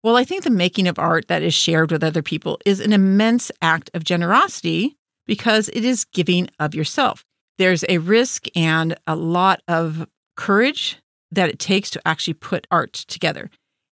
Well, 0.06 0.18
I 0.18 0.24
think 0.24 0.44
the 0.44 0.52
making 0.52 0.88
of 0.88 1.00
art 1.00 1.30
that 1.30 1.42
is 1.42 1.56
shared 1.56 1.92
with 1.92 2.04
other 2.04 2.22
people 2.22 2.60
is 2.64 2.80
an 2.80 2.94
immense 2.94 3.52
act 3.60 3.90
of 3.96 4.04
generosity 4.04 4.96
because 5.26 5.68
it 5.70 5.84
is 5.84 6.06
giving 6.06 6.48
of 6.60 6.76
yourself. 6.76 7.26
There's 7.58 7.84
a 7.90 7.98
risk 7.98 8.46
and 8.56 8.96
a 9.08 9.16
lot 9.16 9.64
of 9.68 10.08
courage 10.38 11.00
that 11.32 11.50
it 11.50 11.58
takes 11.58 11.90
to 11.90 12.08
actually 12.08 12.36
put 12.36 12.68
art 12.70 12.94
together. 12.94 13.50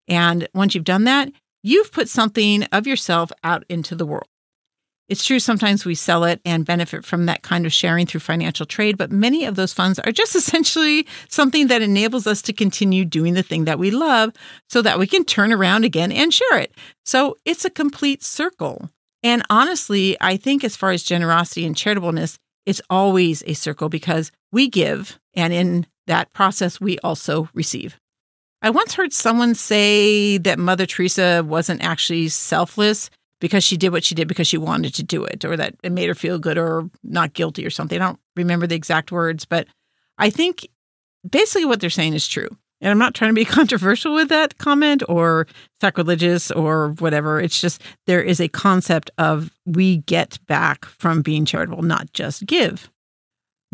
And 0.07 0.47
once 0.53 0.75
you've 0.75 0.85
done 0.85 1.05
that, 1.05 1.33
you've 1.63 1.91
put 1.91 2.11
something 2.11 2.65
of 2.65 2.87
yourself 2.87 3.33
out 3.43 3.65
into 3.71 3.95
the 3.95 4.05
world. 4.05 4.29
It's 5.09 5.25
true, 5.25 5.39
sometimes 5.39 5.85
we 5.85 5.95
sell 5.95 6.25
it 6.25 6.41
and 6.45 6.65
benefit 6.65 7.05
from 7.05 7.27
that 7.27 7.43
kind 7.43 7.67
of 7.67 7.73
sharing 7.73 8.07
through 8.07 8.21
financial 8.21 8.65
trade, 8.65 8.97
but 8.97 9.11
many 9.11 9.45
of 9.45 9.57
those 9.57 9.73
funds 9.73 9.99
are 9.99 10.13
just 10.13 10.35
essentially 10.37 11.07
something 11.29 11.67
that 11.67 11.83
enables 11.83 12.27
us 12.27 12.41
to 12.43 12.53
continue 12.53 13.05
doing 13.05 13.35
the 13.35 13.43
thing 13.43 13.65
that 13.65 13.79
we 13.79 13.91
love 13.91 14.33
so 14.69 14.81
that 14.83 14.99
we 14.99 15.07
can 15.07 15.25
turn 15.25 15.53
around 15.53 15.85
again 15.85 16.13
and 16.13 16.33
share 16.33 16.59
it. 16.59 16.73
So 17.05 17.37
it's 17.45 17.65
a 17.65 17.71
complete 17.71 18.23
circle. 18.23 18.91
And 19.23 19.43
honestly, 19.51 20.17
I 20.21 20.37
think 20.37 20.65
as 20.65 20.77
far 20.77 20.91
as 20.91 21.03
generosity 21.03 21.65
and 21.67 21.77
charitableness, 21.77 22.37
it's 22.67 22.81
always 22.89 23.43
a 23.47 23.55
circle 23.55 23.89
because 23.89 24.31
we 24.51 24.69
give, 24.69 25.19
and 25.35 25.53
in 25.53 25.87
that 26.07 26.33
process, 26.33 26.81
we 26.81 26.99
also 27.01 27.49
receive. 27.55 27.99
I 28.63 28.71
once 28.71 28.95
heard 28.95 29.13
someone 29.13 29.55
say 29.55 30.39
that 30.39 30.59
Mother 30.59 30.87
Teresa 30.87 31.43
wasn't 31.45 31.83
actually 31.83 32.29
selfless 32.29 33.11
because 33.43 33.65
she 33.65 33.77
did 33.77 33.91
what 33.91 34.05
she 34.05 34.15
did 34.15 34.29
because 34.29 34.47
she 34.47 34.57
wanted 34.57 34.95
to 34.95 35.03
do 35.03 35.25
it 35.25 35.45
or 35.45 35.57
that 35.57 35.75
it 35.83 35.91
made 35.91 36.07
her 36.07 36.15
feel 36.15 36.39
good 36.39 36.57
or 36.57 36.89
not 37.03 37.33
guilty 37.33 37.67
or 37.67 37.71
something. 37.71 38.01
I 38.01 38.07
don't 38.07 38.21
remember 38.37 38.69
the 38.69 38.77
exact 38.77 39.11
words, 39.11 39.45
but 39.45 39.67
I 40.17 40.31
think 40.31 40.69
basically 41.29 41.65
what 41.65 41.81
they're 41.81 41.91
saying 41.91 42.15
is 42.15 42.29
true. 42.29 42.47
And 42.81 42.93
I'm 42.93 42.99
not 42.99 43.15
trying 43.15 43.31
to 43.31 43.35
be 43.35 43.45
controversial 43.61 44.15
with 44.15 44.29
that 44.29 44.59
comment 44.59 45.03
or 45.09 45.49
sacrilegious 45.81 46.53
or 46.53 46.91
whatever. 47.01 47.41
It's 47.41 47.61
just 47.61 47.83
there 48.07 48.23
is 48.23 48.41
a 48.41 48.47
concept 48.47 49.11
of 49.19 49.51
we 49.67 49.99
get 49.99 50.39
back 50.47 50.85
from 50.85 51.21
being 51.21 51.45
charitable, 51.45 51.83
not 51.83 52.13
just 52.13 52.47
give. 52.47 52.92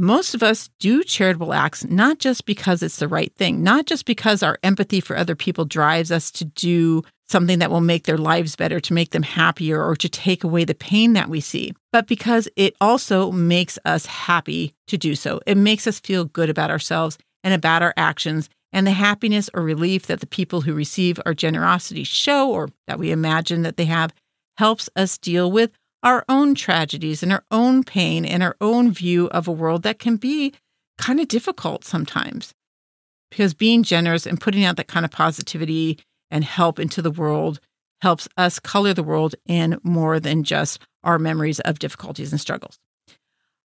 Most 0.01 0.33
of 0.33 0.45
us 0.45 0.71
do 0.79 1.03
charitable 1.03 1.53
acts 1.53 1.85
not 1.85 2.21
just 2.21 2.47
because 2.47 2.85
it's 2.85 3.01
the 3.01 3.09
right 3.09 3.35
thing, 3.35 3.65
not 3.65 3.87
just 3.87 4.07
because 4.07 4.45
our 4.45 4.57
empathy 4.63 5.01
for 5.01 5.17
other 5.17 5.35
people 5.35 5.65
drives 5.65 6.13
us 6.13 6.31
to 6.31 6.45
do 6.45 7.03
something 7.29 7.59
that 7.59 7.71
will 7.73 7.81
make 7.81 8.05
their 8.05 8.17
lives 8.17 8.55
better, 8.55 8.79
to 8.79 8.95
make 8.95 9.11
them 9.11 9.25
happier, 9.25 9.85
or 9.85 9.97
to 9.97 10.09
take 10.09 10.45
away 10.45 10.65
the 10.65 10.75
pain 10.75 11.15
that 11.15 11.29
we 11.29 11.41
see, 11.41 11.73
but 11.93 12.07
because 12.07 12.49
it 12.55 12.77
also 12.81 13.33
makes 13.33 13.77
us 13.85 14.07
happy 14.07 14.73
to 14.87 14.97
do 14.97 15.17
so. 15.17 15.41
It 15.47 15.57
makes 15.57 15.89
us 15.89 15.99
feel 15.99 16.25
good 16.27 16.49
about 16.49 16.71
ourselves 16.71 17.19
and 17.43 17.53
about 17.53 17.83
our 17.83 17.93
actions, 17.97 18.49
and 18.73 18.87
the 18.87 18.93
happiness 18.93 19.51
or 19.53 19.63
relief 19.63 20.07
that 20.07 20.21
the 20.21 20.27
people 20.27 20.61
who 20.61 20.75
receive 20.75 21.19
our 21.27 21.35
generosity 21.35 22.05
show, 22.05 22.51
or 22.51 22.69
that 22.87 23.01
we 23.01 23.11
imagine 23.11 23.63
that 23.63 23.77
they 23.77 23.87
have, 23.87 24.15
helps 24.59 24.89
us 24.95 25.19
deal 25.19 25.51
with 25.51 25.71
our 26.03 26.25
own 26.29 26.55
tragedies 26.55 27.23
and 27.23 27.33
our 27.33 27.45
own 27.51 27.83
pain 27.83 28.25
and 28.25 28.43
our 28.43 28.57
own 28.61 28.93
view 28.93 29.29
of 29.29 29.49
a 29.49 29.53
world 29.53 29.83
that 29.83 29.99
can 29.99 30.17
be 30.17 30.55
kind 30.97 31.21
of 31.21 31.29
difficult 31.29 31.85
sometimes. 31.85 32.55
Because 33.31 33.55
being 33.55 33.83
generous 33.83 34.27
and 34.27 34.41
putting 34.41 34.65
out 34.65 34.77
that 34.77 34.89
kind 34.89 35.05
of 35.05 35.11
positivity 35.11 35.99
and 36.31 36.45
help 36.45 36.79
into 36.79 37.03
the 37.03 37.11
world 37.11 37.61
helps 38.01 38.29
us 38.37 38.59
color 38.59 38.95
the 38.95 39.03
world 39.03 39.35
in 39.47 39.79
more 39.83 40.21
than 40.21 40.45
just 40.45 40.81
our 41.05 41.19
memories 41.19 41.61
of 41.61 41.79
difficulties 41.79 42.33
and 42.33 42.41
struggles. 42.41 42.79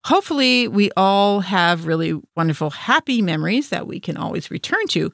Hopefully, 0.05 0.67
we 0.67 0.91
all 0.95 1.41
have 1.41 1.85
really 1.85 2.19
wonderful, 2.35 2.69
happy 2.69 3.21
memories 3.21 3.69
that 3.69 3.87
we 3.87 3.99
can 3.99 4.15
always 4.15 4.51
return 4.51 4.87
to. 4.89 5.11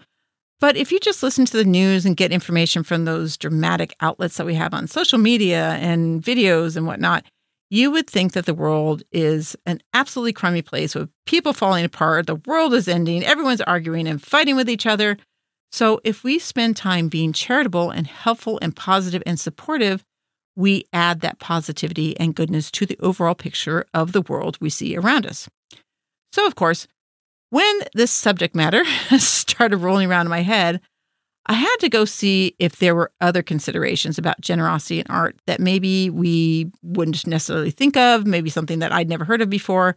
But 0.64 0.78
if 0.78 0.94
you 0.94 1.00
just 1.02 1.22
listen 1.22 1.44
to 1.44 1.58
the 1.58 1.66
news 1.66 2.06
and 2.06 2.16
get 2.16 2.32
information 2.32 2.84
from 2.84 3.04
those 3.04 3.36
dramatic 3.36 3.94
outlets 4.00 4.38
that 4.38 4.46
we 4.46 4.56
have 4.56 4.74
on 4.74 4.88
social 4.88 5.20
media 5.20 5.72
and 5.72 6.24
videos 6.24 6.78
and 6.78 6.88
whatnot, 6.88 7.26
you 7.70 7.92
would 7.92 8.10
think 8.10 8.32
that 8.32 8.46
the 8.46 8.54
world 8.54 9.04
is 9.12 9.58
an 9.66 9.82
absolutely 9.94 10.32
crummy 10.32 10.62
place 10.62 10.96
with 10.96 11.10
people 11.26 11.52
falling 11.52 11.84
apart, 11.84 12.28
the 12.28 12.42
world 12.46 12.74
is 12.74 12.88
ending, 12.88 13.26
everyone's 13.26 13.60
arguing 13.60 14.08
and 14.08 14.24
fighting 14.24 14.56
with 14.56 14.70
each 14.70 14.86
other. 14.86 15.18
So, 15.74 16.00
if 16.06 16.24
we 16.24 16.40
spend 16.40 16.78
time 16.78 17.10
being 17.10 17.34
charitable 17.34 17.90
and 17.90 18.08
helpful 18.08 18.58
and 18.62 18.74
positive 18.74 19.22
and 19.26 19.38
supportive, 19.38 20.06
we 20.56 20.86
add 20.94 21.20
that 21.20 21.40
positivity 21.40 22.18
and 22.18 22.36
goodness 22.36 22.72
to 22.72 22.86
the 22.86 22.98
overall 23.02 23.36
picture 23.36 23.86
of 23.94 24.14
the 24.14 24.22
world 24.22 24.58
we 24.62 24.70
see 24.70 24.96
around 24.96 25.26
us. 25.26 25.50
So, 26.32 26.48
of 26.48 26.56
course, 26.56 26.88
when 27.54 27.82
this 27.94 28.10
subject 28.10 28.56
matter 28.56 28.84
started 29.20 29.78
rolling 29.78 30.10
around 30.10 30.26
in 30.26 30.32
my 30.32 30.42
head, 30.42 30.82
I 31.46 31.54
had 31.54 31.76
to 31.82 31.90
go 31.90 32.04
see 32.04 32.56
if 32.58 32.78
there 32.78 32.96
were 32.96 33.12
other 33.22 33.44
considerations 33.44 34.18
about 34.18 34.42
generosity 34.42 35.00
in 35.00 35.06
art 35.08 35.38
that 35.46 35.60
maybe 35.60 36.10
we 36.10 36.72
wouldn't 36.82 37.28
necessarily 37.28 37.70
think 37.70 37.96
of, 37.96 38.26
maybe 38.26 38.50
something 38.50 38.80
that 38.80 38.92
I'd 38.92 39.08
never 39.08 39.24
heard 39.24 39.44
of 39.44 39.52
before. 39.52 39.96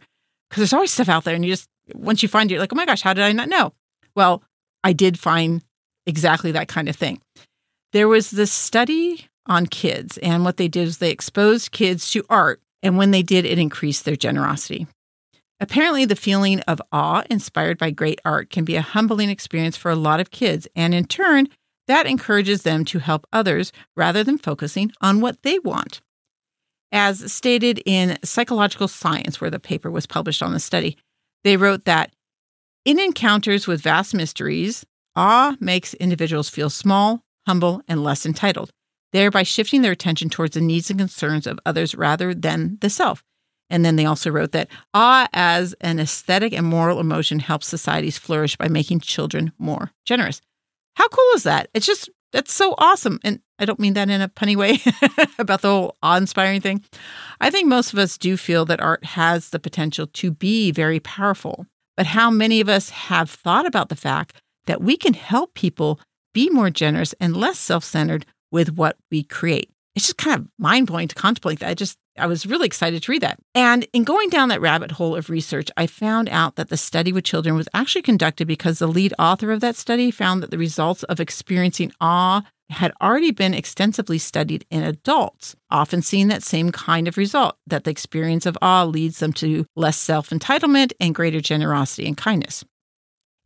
Because 0.49 0.61
there's 0.61 0.73
always 0.73 0.91
stuff 0.93 1.09
out 1.09 1.23
there, 1.23 1.33
and 1.33 1.43
you 1.43 1.51
just, 1.51 1.67
once 1.95 2.21
you 2.21 2.29
find 2.29 2.51
it, 2.51 2.53
you're 2.53 2.61
like, 2.61 2.73
oh 2.73 2.75
my 2.75 2.85
gosh, 2.85 3.01
how 3.01 3.13
did 3.13 3.23
I 3.23 3.31
not 3.31 3.49
know? 3.49 3.73
Well, 4.15 4.43
I 4.83 4.93
did 4.93 5.17
find 5.17 5.63
exactly 6.05 6.51
that 6.51 6.67
kind 6.67 6.87
of 6.87 6.95
thing. 6.95 7.19
There 7.91 8.07
was 8.07 8.29
this 8.29 8.51
study 8.51 9.27
on 9.47 9.65
kids, 9.65 10.19
and 10.19 10.45
what 10.45 10.57
they 10.57 10.67
did 10.67 10.87
is 10.87 10.99
they 10.99 11.09
exposed 11.09 11.71
kids 11.71 12.11
to 12.11 12.23
art, 12.29 12.61
and 12.83 12.99
when 12.99 13.09
they 13.09 13.23
did, 13.23 13.45
it 13.45 13.57
increased 13.57 14.05
their 14.05 14.15
generosity. 14.15 14.85
Apparently, 15.59 16.05
the 16.05 16.15
feeling 16.15 16.59
of 16.61 16.81
awe 16.91 17.23
inspired 17.29 17.77
by 17.77 17.89
great 17.89 18.21
art 18.23 18.49
can 18.49 18.63
be 18.63 18.75
a 18.75 18.81
humbling 18.81 19.29
experience 19.29 19.75
for 19.75 19.89
a 19.89 19.95
lot 19.95 20.19
of 20.19 20.31
kids, 20.31 20.67
and 20.75 20.93
in 20.93 21.05
turn, 21.05 21.47
that 21.87 22.05
encourages 22.05 22.61
them 22.61 22.85
to 22.85 22.99
help 22.99 23.25
others 23.33 23.71
rather 23.95 24.23
than 24.23 24.37
focusing 24.37 24.91
on 25.01 25.21
what 25.21 25.41
they 25.43 25.57
want. 25.59 26.01
As 26.91 27.31
stated 27.31 27.81
in 27.85 28.17
Psychological 28.23 28.87
Science, 28.87 29.41
where 29.41 29.49
the 29.49 29.59
paper 29.59 29.89
was 29.89 30.05
published 30.05 30.43
on 30.43 30.53
the 30.53 30.59
study, 30.59 30.97
they 31.43 31.57
wrote 31.57 31.85
that 31.85 32.11
in 32.85 32.99
encounters 32.99 33.67
with 33.67 33.81
vast 33.81 34.13
mysteries, 34.13 34.85
Awe 35.13 35.57
makes 35.59 35.93
individuals 35.95 36.49
feel 36.49 36.69
small, 36.69 37.21
humble, 37.45 37.81
and 37.87 38.03
less 38.03 38.25
entitled, 38.25 38.69
thereby 39.11 39.43
shifting 39.43 39.81
their 39.81 39.91
attention 39.91 40.29
towards 40.29 40.53
the 40.53 40.61
needs 40.61 40.89
and 40.89 40.99
concerns 40.99 41.47
of 41.47 41.59
others 41.65 41.95
rather 41.95 42.33
than 42.33 42.77
the 42.79 42.89
self. 42.89 43.23
And 43.69 43.83
then 43.83 43.95
they 43.95 44.05
also 44.05 44.29
wrote 44.29 44.53
that 44.53 44.69
awe 44.93 45.27
as 45.33 45.73
an 45.81 45.99
aesthetic 45.99 46.53
and 46.53 46.65
moral 46.65 46.99
emotion 46.99 47.39
helps 47.39 47.67
societies 47.67 48.17
flourish 48.17 48.55
by 48.55 48.67
making 48.67 49.01
children 49.01 49.51
more 49.57 49.91
generous. 50.05 50.41
How 50.95 51.07
cool 51.09 51.31
is 51.35 51.43
that? 51.43 51.69
It's 51.73 51.85
just, 51.85 52.09
that's 52.31 52.53
so 52.53 52.75
awesome. 52.77 53.19
And 53.23 53.39
I 53.59 53.65
don't 53.65 53.79
mean 53.79 53.93
that 53.93 54.09
in 54.09 54.21
a 54.21 54.29
punny 54.29 54.55
way 54.55 54.79
about 55.39 55.61
the 55.61 55.69
whole 55.69 55.95
awe 56.01 56.17
inspiring 56.17 56.61
thing. 56.61 56.83
I 57.41 57.49
think 57.49 57.67
most 57.67 57.93
of 57.93 57.99
us 57.99 58.17
do 58.17 58.37
feel 58.37 58.65
that 58.65 58.81
art 58.81 59.03
has 59.03 59.49
the 59.49 59.59
potential 59.59 60.07
to 60.07 60.31
be 60.31 60.71
very 60.71 60.99
powerful. 60.99 61.65
But 61.95 62.05
how 62.05 62.29
many 62.29 62.61
of 62.61 62.69
us 62.69 62.89
have 62.91 63.29
thought 63.29 63.65
about 63.65 63.89
the 63.89 63.95
fact 63.95 64.41
that 64.67 64.81
we 64.81 64.97
can 64.97 65.13
help 65.13 65.53
people 65.55 65.99
be 66.33 66.49
more 66.49 66.69
generous 66.69 67.13
and 67.19 67.35
less 67.35 67.57
self 67.57 67.83
centered 67.83 68.25
with 68.51 68.73
what 68.73 68.97
we 69.09 69.23
create? 69.23 69.71
It's 69.95 70.05
just 70.05 70.17
kind 70.17 70.39
of 70.39 70.47
mind 70.59 70.87
blowing 70.87 71.07
to 71.07 71.15
contemplate 71.15 71.59
that. 71.59 71.69
I 71.69 71.73
just, 71.73 71.97
I 72.17 72.27
was 72.27 72.45
really 72.45 72.65
excited 72.65 73.03
to 73.03 73.11
read 73.11 73.21
that. 73.21 73.39
And 73.55 73.87
in 73.93 74.03
going 74.03 74.29
down 74.29 74.49
that 74.49 74.61
rabbit 74.61 74.91
hole 74.91 75.15
of 75.15 75.29
research, 75.29 75.69
I 75.77 75.87
found 75.87 76.29
out 76.29 76.55
that 76.55 76.69
the 76.69 76.77
study 76.77 77.13
with 77.13 77.23
children 77.23 77.55
was 77.55 77.69
actually 77.73 78.01
conducted 78.01 78.47
because 78.47 78.79
the 78.79 78.87
lead 78.87 79.13
author 79.19 79.51
of 79.51 79.61
that 79.61 79.75
study 79.75 80.11
found 80.11 80.43
that 80.43 80.51
the 80.51 80.57
results 80.57 81.03
of 81.03 81.19
experiencing 81.19 81.91
awe 82.01 82.43
had 82.69 82.91
already 83.01 83.31
been 83.31 83.53
extensively 83.53 84.17
studied 84.17 84.65
in 84.69 84.83
adults, 84.83 85.55
often 85.71 86.01
seeing 86.01 86.27
that 86.27 86.43
same 86.43 86.71
kind 86.71 87.07
of 87.07 87.17
result 87.17 87.57
that 87.65 87.85
the 87.85 87.91
experience 87.91 88.45
of 88.45 88.57
awe 88.61 88.83
leads 88.83 89.19
them 89.19 89.33
to 89.33 89.65
less 89.75 89.97
self 89.97 90.29
entitlement 90.29 90.91
and 90.99 91.15
greater 91.15 91.39
generosity 91.39 92.07
and 92.07 92.17
kindness. 92.17 92.65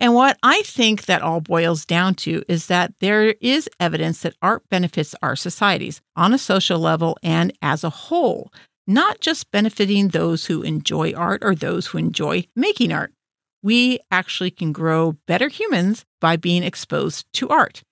And 0.02 0.16
what 0.16 0.40
I 0.42 0.64
think 0.64 1.06
that 1.06 1.22
all 1.22 1.42
boils 1.42 1.86
down 1.86 2.16
to 2.16 2.42
is 2.48 2.66
that 2.66 2.92
there 3.02 3.36
is 3.40 3.70
evidence 3.80 4.22
that 4.22 4.34
art 4.42 4.68
benefits 4.68 5.14
our 5.22 5.36
societies 5.36 6.02
on 6.16 6.34
a 6.34 6.40
social 6.40 6.80
level 6.80 7.20
and 7.22 7.54
as 7.62 7.84
a 7.84 7.92
whole, 7.92 8.52
not 8.88 9.22
just 9.22 9.52
benefiting 9.52 10.08
those 10.08 10.48
who 10.48 10.64
enjoy 10.64 11.14
art 11.14 11.44
or 11.44 11.54
those 11.54 11.86
who 11.86 12.00
enjoy 12.00 12.48
making 12.56 12.92
art. 12.92 13.14
We 13.62 14.00
actually 14.10 14.50
can 14.50 14.72
grow 14.72 15.18
better 15.28 15.50
humans 15.50 16.04
by 16.20 16.36
being 16.36 16.64
exposed 16.64 17.28
to 17.34 17.50
art. 17.50 17.84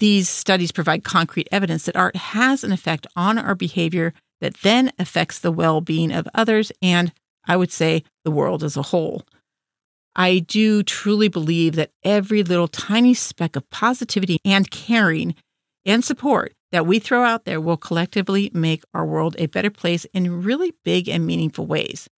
These 0.00 0.28
studies 0.28 0.72
provide 0.72 1.04
concrete 1.04 1.46
evidence 1.52 1.84
that 1.84 1.94
art 1.94 2.16
has 2.16 2.64
an 2.64 2.72
effect 2.72 3.06
on 3.14 3.38
our 3.38 3.54
behavior 3.54 4.12
that 4.40 4.56
then 4.62 4.90
affects 4.98 5.38
the 5.38 5.52
well 5.52 5.80
being 5.80 6.10
of 6.10 6.26
others 6.34 6.72
and, 6.82 7.12
I 7.46 7.56
would 7.56 7.70
say, 7.70 8.02
the 8.24 8.32
world 8.32 8.64
as 8.64 8.76
a 8.76 8.82
whole. 8.82 9.24
I 10.16 10.38
do 10.38 10.82
truly 10.82 11.28
believe 11.28 11.74
that 11.74 11.90
every 12.04 12.42
little 12.42 12.68
tiny 12.68 13.14
speck 13.14 13.56
of 13.56 13.68
positivity 13.70 14.38
and 14.44 14.70
caring 14.70 15.34
and 15.84 16.04
support 16.04 16.52
that 16.72 16.86
we 16.86 16.98
throw 16.98 17.24
out 17.24 17.44
there 17.44 17.60
will 17.60 17.76
collectively 17.76 18.50
make 18.54 18.82
our 18.94 19.04
world 19.04 19.36
a 19.38 19.46
better 19.46 19.70
place 19.70 20.04
in 20.12 20.42
really 20.42 20.74
big 20.84 21.08
and 21.08 21.26
meaningful 21.26 21.66
ways. 21.66 22.08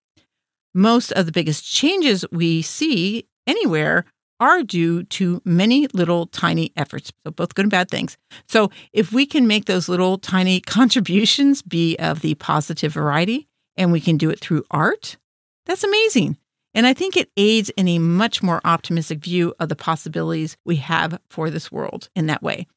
Most 0.75 1.13
of 1.13 1.27
the 1.27 1.33
biggest 1.33 1.65
changes 1.65 2.25
we 2.31 2.63
see 2.63 3.27
anywhere 3.47 4.05
are 4.39 4.63
due 4.63 5.03
to 5.05 5.41
many 5.45 5.87
little 5.89 6.27
tiny 6.27 6.73
efforts. 6.77 7.13
So, 7.25 7.31
both 7.31 7.55
good 7.55 7.65
and 7.65 7.71
bad 7.71 7.91
things. 7.91 8.19
So, 8.49 8.71
if 8.93 9.13
we 9.13 9.25
can 9.25 9.47
make 9.47 9.65
those 9.65 9.89
little 9.89 10.19
tiny 10.19 10.61
contributions 10.67 11.63
be 11.63 11.97
of 11.97 12.21
the 12.21 12.35
positive 12.35 12.93
variety 12.93 13.49
and 13.77 13.93
we 13.93 14.01
can 14.01 14.17
do 14.17 14.31
it 14.31 14.41
through 14.41 14.65
art, 14.71 15.17
that's 15.65 15.85
amazing. 15.85 16.37
And 16.77 16.87
I 16.87 16.95
think 16.95 17.17
it 17.17 17.31
aids 17.37 17.71
in 17.71 17.89
a 17.89 17.99
much 17.99 18.41
more 18.41 18.61
optimistic 18.65 19.19
view 19.19 19.53
of 19.59 19.69
the 19.69 19.75
possibilities 19.75 20.57
we 20.65 20.77
have 20.77 21.19
for 21.29 21.51
this 21.51 21.73
world 21.73 22.09
in 22.15 22.27
that 22.27 22.43
way. 22.43 22.69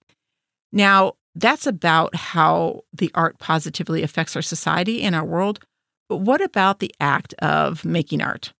Now, 0.72 1.13
that's 1.36 1.68
about 1.68 2.15
how 2.15 2.82
the 2.91 3.12
art 3.13 3.38
positively 3.38 4.01
affects 4.01 4.36
our 4.36 4.41
society 4.41 5.03
and 5.03 5.15
our 5.15 5.25
world. 5.25 5.60
But 6.08 6.18
what 6.18 6.41
about 6.41 6.79
the 6.79 6.91
act 7.00 7.36
of 7.36 7.86
making 7.86 8.22
art? 8.22 8.51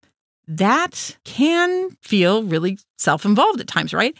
that 0.50 1.15
can 1.25 1.91
feel 2.01 2.43
really 2.43 2.79
self 2.98 3.24
involved 3.24 3.62
at 3.62 3.67
times, 3.67 3.93
right? 3.93 4.17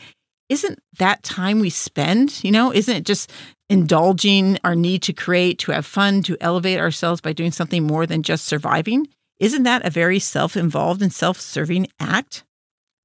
Isn't 0.48 0.80
that 0.98 1.24
time 1.24 1.60
we 1.60 1.70
spend, 1.70 2.44
you 2.44 2.52
know, 2.52 2.72
isn't 2.72 2.96
it 2.96 3.04
just 3.04 3.32
indulging 3.70 4.58
our 4.64 4.76
need 4.76 5.04
to 5.04 5.13
create, 5.13 5.60
to 5.60 5.72
have 5.72 5.86
fun, 5.86 6.24
to 6.24 6.38
elevate 6.39 6.80
ourselves 6.80 7.20
by 7.20 7.34
doing 7.34 7.52
something 7.52 7.86
more 7.86 8.06
than 8.06 8.24
just 8.24 8.46
surviving? 8.46 9.08
Isn't 9.39 9.63
that 9.63 9.86
a 9.86 9.89
very 9.89 10.19
self 10.19 10.58
involved 10.58 11.02
and 11.02 11.13
self 11.13 11.39
serving 11.39 11.88
act? 11.99 12.43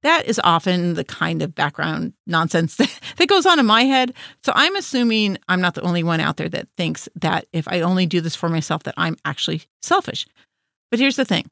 That 0.03 0.25
is 0.27 0.39
often 0.43 0.93
the 0.93 1.03
kind 1.03 1.41
of 1.41 1.55
background 1.55 2.13
nonsense 2.27 2.75
that 3.17 3.27
goes 3.27 3.45
on 3.45 3.59
in 3.59 3.65
my 3.65 3.85
head. 3.85 4.13
So 4.43 4.51
I'm 4.55 4.75
assuming 4.75 5.39
I'm 5.47 5.61
not 5.61 5.73
the 5.73 5.81
only 5.81 6.03
one 6.03 6.19
out 6.19 6.37
there 6.37 6.49
that 6.49 6.67
thinks 6.77 7.09
that 7.15 7.47
if 7.51 7.67
I 7.67 7.81
only 7.81 8.05
do 8.05 8.21
this 8.21 8.35
for 8.35 8.47
myself, 8.47 8.83
that 8.83 8.93
I'm 8.97 9.17
actually 9.25 9.63
selfish. 9.81 10.27
But 10.91 10.99
here's 10.99 11.15
the 11.15 11.25
thing 11.25 11.49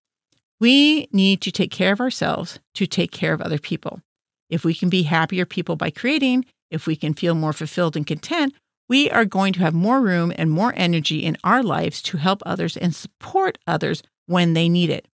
we 0.60 1.08
need 1.12 1.42
to 1.42 1.52
take 1.52 1.72
care 1.72 1.94
of 1.94 2.00
ourselves 2.00 2.60
to 2.76 2.86
take 2.86 3.12
care 3.12 3.34
of 3.34 3.42
other 3.42 3.58
people. 3.58 4.02
If 4.50 4.64
we 4.64 4.76
can 4.76 4.90
be 4.90 5.04
happier 5.04 5.46
people 5.46 5.76
by 5.76 5.90
creating, 5.90 6.46
if 6.70 6.86
we 6.86 6.96
can 6.96 7.14
feel 7.14 7.34
more 7.34 7.54
fulfilled 7.54 7.98
and 7.98 8.06
content, 8.06 8.54
we 8.88 9.10
are 9.10 9.26
going 9.26 9.54
to 9.54 9.62
have 9.62 9.74
more 9.74 10.00
room 10.00 10.32
and 10.36 10.52
more 10.52 10.74
energy 10.76 11.24
in 11.24 11.38
our 11.44 11.64
lives 11.64 12.02
to 12.04 12.18
help 12.18 12.44
others 12.46 12.78
and 12.78 12.94
support 12.94 13.58
others 13.66 14.04
when 14.28 14.54
they 14.54 14.70
need 14.70 14.90
it. 14.90 15.08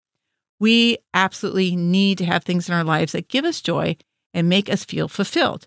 We 0.60 0.98
absolutely 1.14 1.76
need 1.76 2.18
to 2.18 2.24
have 2.24 2.44
things 2.44 2.68
in 2.68 2.74
our 2.74 2.84
lives 2.84 3.12
that 3.12 3.28
give 3.28 3.44
us 3.44 3.60
joy 3.60 3.96
and 4.34 4.48
make 4.48 4.68
us 4.68 4.84
feel 4.84 5.08
fulfilled. 5.08 5.66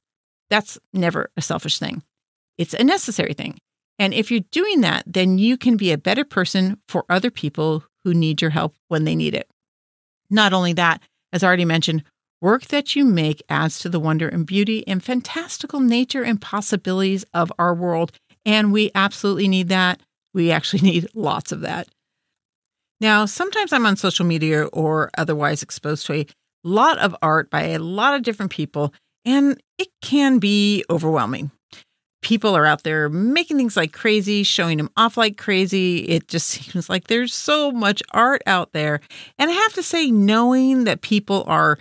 That's 0.50 0.78
never 0.94 1.32
a 1.38 1.42
selfish 1.42 1.80
thing, 1.80 2.04
it's 2.58 2.74
a 2.74 2.84
necessary 2.84 3.34
thing. 3.34 3.58
And 4.00 4.14
if 4.14 4.32
you're 4.32 4.42
doing 4.52 4.82
that, 4.82 5.04
then 5.06 5.38
you 5.38 5.58
can 5.58 5.78
be 5.78 5.92
a 5.92 5.98
better 5.98 6.26
person 6.26 6.80
for 6.88 7.06
other 7.08 7.30
people 7.30 7.84
who 8.04 8.14
need 8.14 8.42
your 8.42 8.50
help 8.50 8.76
when 8.88 9.04
they 9.04 9.16
need 9.16 9.36
it. 9.36 9.48
Not 10.30 10.54
only 10.54 10.74
that, 10.74 11.02
as 11.32 11.44
already 11.44 11.66
mentioned, 11.66 12.04
work 12.42 12.66
that 12.68 12.96
you 12.96 13.06
make 13.06 13.44
adds 13.48 13.78
to 13.80 13.90
the 13.90 14.00
wonder 14.00 14.28
and 14.28 14.46
beauty 14.46 14.86
and 14.88 15.04
fantastical 15.04 15.80
nature 15.80 16.24
and 16.24 16.42
possibilities 16.42 17.26
of 17.34 17.54
our 17.60 17.76
world. 17.76 18.12
And 18.46 18.74
we 18.74 18.90
absolutely 18.96 19.48
need 19.48 19.70
that. 19.70 20.02
We 20.34 20.52
actually 20.52 20.82
need 20.90 21.08
lots 21.14 21.52
of 21.52 21.62
that. 21.62 21.88
Now, 23.02 23.26
sometimes 23.26 23.74
I'm 23.74 23.86
on 23.86 23.98
social 23.98 24.26
media 24.26 24.66
or 24.68 25.10
otherwise 25.18 25.62
exposed 25.62 26.06
to 26.06 26.14
a 26.14 26.28
lot 26.64 27.00
of 27.00 27.16
art 27.22 27.50
by 27.50 27.64
a 27.64 27.80
lot 27.80 28.14
of 28.14 28.24
different 28.24 28.52
people, 28.52 28.94
and 29.26 29.62
it 29.78 29.90
can 30.02 30.40
be 30.40 30.86
overwhelming 30.90 31.52
people 32.22 32.56
are 32.56 32.66
out 32.66 32.84
there 32.84 33.10
making 33.10 33.58
things 33.58 33.76
like 33.76 33.92
crazy, 33.92 34.44
showing 34.44 34.78
them 34.78 34.90
off 34.96 35.18
like 35.18 35.38
crazy. 35.38 36.00
It 36.00 36.28
just 36.28 36.48
seems 36.48 36.90
like 36.90 37.08
there's 37.08 37.34
so 37.34 37.72
much 37.72 38.02
art 38.12 38.42
out 38.46 38.72
there. 38.74 39.02
And 39.38 39.50
I 39.50 39.54
have 39.54 39.74
to 39.74 39.84
say, 39.84 40.10
knowing 40.12 40.86
that 40.86 41.02
people 41.02 41.44
are 41.48 41.78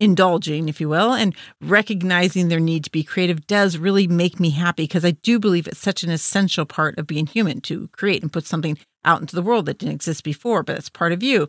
indulging, 0.00 0.68
if 0.68 0.80
you 0.80 0.88
will, 0.88 1.12
and 1.12 1.34
recognizing 1.60 2.48
their 2.48 2.60
need 2.60 2.84
to 2.84 2.90
be 2.90 3.02
creative 3.02 3.46
does 3.48 3.78
really 3.78 4.06
make 4.06 4.38
me 4.38 4.50
happy 4.50 4.84
because 4.84 5.04
I 5.04 5.10
do 5.10 5.40
believe 5.40 5.66
it's 5.66 5.78
such 5.78 6.04
an 6.04 6.10
essential 6.10 6.64
part 6.64 6.98
of 6.98 7.06
being 7.06 7.26
human 7.26 7.60
to 7.62 7.88
create 7.88 8.22
and 8.22 8.32
put 8.32 8.46
something 8.46 8.78
out 9.04 9.20
into 9.20 9.36
the 9.36 9.42
world 9.42 9.66
that 9.66 9.78
didn't 9.78 9.94
exist 9.94 10.24
before, 10.24 10.62
but 10.62 10.76
it's 10.76 10.88
part 10.88 11.12
of 11.12 11.22
you. 11.22 11.48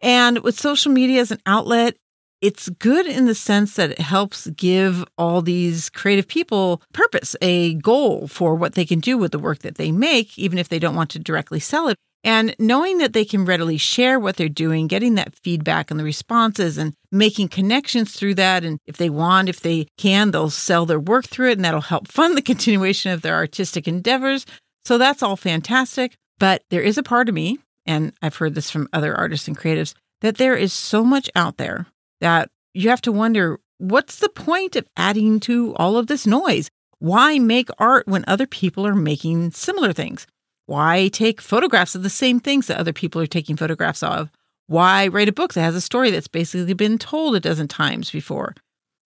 And 0.00 0.40
with 0.40 0.58
social 0.58 0.92
media 0.92 1.20
as 1.20 1.30
an 1.30 1.40
outlet, 1.46 1.96
it's 2.42 2.68
good 2.68 3.06
in 3.06 3.26
the 3.26 3.34
sense 3.34 3.74
that 3.76 3.92
it 3.92 3.98
helps 3.98 4.46
give 4.48 5.04
all 5.16 5.40
these 5.40 5.88
creative 5.90 6.28
people 6.28 6.82
purpose, 6.92 7.34
a 7.40 7.74
goal 7.74 8.28
for 8.28 8.54
what 8.54 8.74
they 8.74 8.84
can 8.84 9.00
do 9.00 9.16
with 9.16 9.32
the 9.32 9.38
work 9.38 9.60
that 9.60 9.76
they 9.76 9.90
make, 9.90 10.38
even 10.38 10.58
if 10.58 10.68
they 10.68 10.78
don't 10.78 10.94
want 10.94 11.10
to 11.10 11.18
directly 11.18 11.60
sell 11.60 11.88
it. 11.88 11.96
And 12.22 12.56
knowing 12.58 12.98
that 12.98 13.12
they 13.12 13.24
can 13.24 13.44
readily 13.44 13.76
share 13.76 14.18
what 14.18 14.36
they're 14.36 14.48
doing, 14.48 14.88
getting 14.88 15.14
that 15.14 15.36
feedback 15.36 15.90
and 15.90 15.98
the 15.98 16.04
responses 16.04 16.76
and 16.76 16.92
making 17.12 17.48
connections 17.48 18.12
through 18.12 18.34
that. 18.34 18.64
And 18.64 18.80
if 18.84 18.96
they 18.96 19.08
want, 19.08 19.48
if 19.48 19.60
they 19.60 19.86
can, 19.96 20.32
they'll 20.32 20.50
sell 20.50 20.86
their 20.86 20.98
work 20.98 21.26
through 21.26 21.50
it 21.50 21.58
and 21.58 21.64
that'll 21.64 21.80
help 21.80 22.08
fund 22.08 22.36
the 22.36 22.42
continuation 22.52 23.12
of 23.12 23.22
their 23.22 23.36
artistic 23.36 23.86
endeavors. 23.86 24.44
So 24.84 24.98
that's 24.98 25.22
all 25.22 25.36
fantastic. 25.36 26.16
But 26.38 26.64
there 26.70 26.82
is 26.82 26.98
a 26.98 27.02
part 27.02 27.28
of 27.28 27.34
me, 27.34 27.58
and 27.86 28.12
I've 28.22 28.36
heard 28.36 28.54
this 28.54 28.70
from 28.70 28.88
other 28.92 29.14
artists 29.14 29.48
and 29.48 29.56
creatives, 29.56 29.94
that 30.20 30.36
there 30.36 30.56
is 30.56 30.72
so 30.72 31.04
much 31.04 31.30
out 31.34 31.56
there 31.56 31.86
that 32.20 32.50
you 32.74 32.90
have 32.90 33.02
to 33.02 33.12
wonder 33.12 33.58
what's 33.78 34.18
the 34.18 34.28
point 34.28 34.76
of 34.76 34.86
adding 34.96 35.40
to 35.40 35.74
all 35.76 35.96
of 35.96 36.06
this 36.06 36.26
noise? 36.26 36.70
Why 36.98 37.38
make 37.38 37.68
art 37.78 38.06
when 38.06 38.24
other 38.26 38.46
people 38.46 38.86
are 38.86 38.94
making 38.94 39.52
similar 39.52 39.92
things? 39.92 40.26
Why 40.66 41.08
take 41.08 41.40
photographs 41.40 41.94
of 41.94 42.02
the 42.02 42.10
same 42.10 42.40
things 42.40 42.66
that 42.66 42.78
other 42.78 42.92
people 42.92 43.20
are 43.20 43.26
taking 43.26 43.56
photographs 43.56 44.02
of? 44.02 44.30
Why 44.66 45.06
write 45.06 45.28
a 45.28 45.32
book 45.32 45.54
that 45.54 45.62
has 45.62 45.76
a 45.76 45.80
story 45.80 46.10
that's 46.10 46.28
basically 46.28 46.74
been 46.74 46.98
told 46.98 47.36
a 47.36 47.40
dozen 47.40 47.68
times 47.68 48.10
before? 48.10 48.54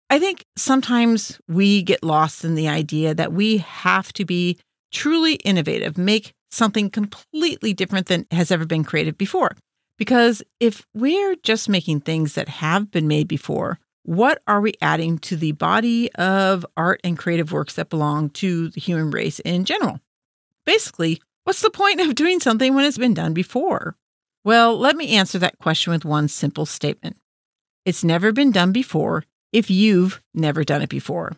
I 0.10 0.20
think 0.20 0.46
sometimes 0.56 1.40
we 1.48 1.82
get 1.82 2.04
lost 2.04 2.46
in 2.46 2.56
the 2.56 2.68
idea 2.68 3.14
that 3.14 3.34
we 3.34 3.58
have 3.58 4.14
to 4.14 4.26
be 4.26 4.58
truly 4.92 5.36
innovative, 5.36 5.98
make 5.98 6.34
something 6.52 6.90
completely 6.90 7.74
different 7.74 8.08
than 8.08 8.26
has 8.32 8.52
ever 8.52 8.66
been 8.66 8.84
created 8.84 9.18
before. 9.18 9.56
Because 9.98 10.44
if 10.60 10.86
we're 10.94 11.36
just 11.38 11.70
making 11.70 12.02
things 12.02 12.34
that 12.36 12.48
have 12.48 12.92
been 12.92 13.08
made 13.08 13.28
before, 13.28 13.80
what 14.04 14.42
are 14.48 14.62
we 14.62 14.74
adding 14.82 15.18
to 15.20 15.36
the 15.36 15.52
body 15.52 16.12
of 16.14 16.66
art 16.78 17.02
and 17.04 17.18
creative 17.18 17.52
works 17.52 17.74
that 17.76 17.90
belong 17.90 18.30
to 18.32 18.70
the 18.70 18.80
human 18.80 19.12
race 19.12 19.40
in 19.40 19.66
general? 19.66 20.00
Basically, 20.66 21.22
what's 21.44 21.62
the 21.62 21.70
point 21.70 22.00
of 22.00 22.16
doing 22.16 22.40
something 22.40 22.74
when 22.74 22.86
it's 22.86 22.98
been 22.98 23.14
done 23.14 23.34
before? 23.34 23.96
Well, 24.44 24.78
let 24.78 24.96
me 24.96 25.18
answer 25.18 25.40
that 25.40 25.60
question 25.60 25.92
with 25.92 26.06
one 26.06 26.30
simple 26.30 26.66
statement 26.66 27.18
It's 27.86 28.04
never 28.04 28.32
been 28.32 28.52
done 28.52 28.72
before 28.72 29.26
if 29.52 29.70
you've 29.70 30.22
never 30.34 30.64
done 30.64 30.82
it 30.82 30.90
before. 30.90 31.34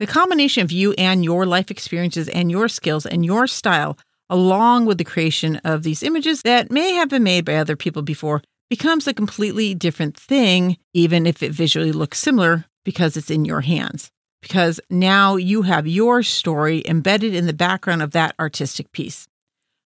The 0.00 0.06
combination 0.06 0.62
of 0.62 0.72
you 0.72 0.92
and 0.94 1.24
your 1.24 1.46
life 1.46 1.70
experiences 1.70 2.28
and 2.28 2.50
your 2.50 2.68
skills 2.68 3.06
and 3.06 3.24
your 3.24 3.46
style, 3.46 3.96
along 4.28 4.86
with 4.86 4.98
the 4.98 5.04
creation 5.04 5.56
of 5.64 5.82
these 5.82 6.02
images 6.02 6.42
that 6.42 6.70
may 6.70 6.92
have 6.92 7.08
been 7.08 7.22
made 7.22 7.44
by 7.44 7.54
other 7.54 7.76
people 7.76 8.02
before, 8.02 8.42
becomes 8.68 9.06
a 9.06 9.14
completely 9.14 9.74
different 9.74 10.16
thing, 10.16 10.76
even 10.92 11.26
if 11.26 11.42
it 11.42 11.52
visually 11.52 11.92
looks 11.92 12.18
similar 12.18 12.64
because 12.84 13.16
it's 13.16 13.30
in 13.30 13.44
your 13.44 13.60
hands. 13.60 14.10
Because 14.42 14.80
now 14.90 15.36
you 15.36 15.62
have 15.62 15.86
your 15.86 16.22
story 16.22 16.82
embedded 16.86 17.34
in 17.34 17.46
the 17.46 17.52
background 17.52 18.02
of 18.02 18.12
that 18.12 18.34
artistic 18.38 18.92
piece. 18.92 19.26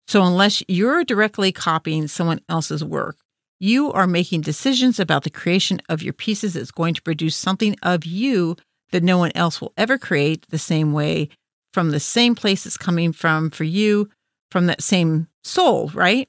So, 0.06 0.22
unless 0.22 0.62
you're 0.68 1.04
directly 1.04 1.52
copying 1.52 2.08
someone 2.08 2.40
else's 2.48 2.82
work, 2.82 3.16
you 3.60 3.92
are 3.92 4.06
making 4.06 4.40
decisions 4.40 4.98
about 4.98 5.24
the 5.24 5.30
creation 5.30 5.80
of 5.88 6.02
your 6.02 6.12
pieces 6.12 6.54
that's 6.54 6.70
going 6.70 6.94
to 6.94 7.02
produce 7.02 7.36
something 7.36 7.76
of 7.82 8.06
you 8.06 8.56
that 8.90 9.02
no 9.02 9.18
one 9.18 9.32
else 9.34 9.60
will 9.60 9.72
ever 9.76 9.98
create 9.98 10.46
the 10.48 10.58
same 10.58 10.92
way 10.92 11.28
from 11.72 11.90
the 11.90 12.00
same 12.00 12.34
place 12.34 12.64
it's 12.64 12.76
coming 12.76 13.12
from 13.12 13.50
for 13.50 13.64
you, 13.64 14.08
from 14.50 14.66
that 14.66 14.82
same 14.82 15.28
soul, 15.44 15.90
right? 15.94 16.28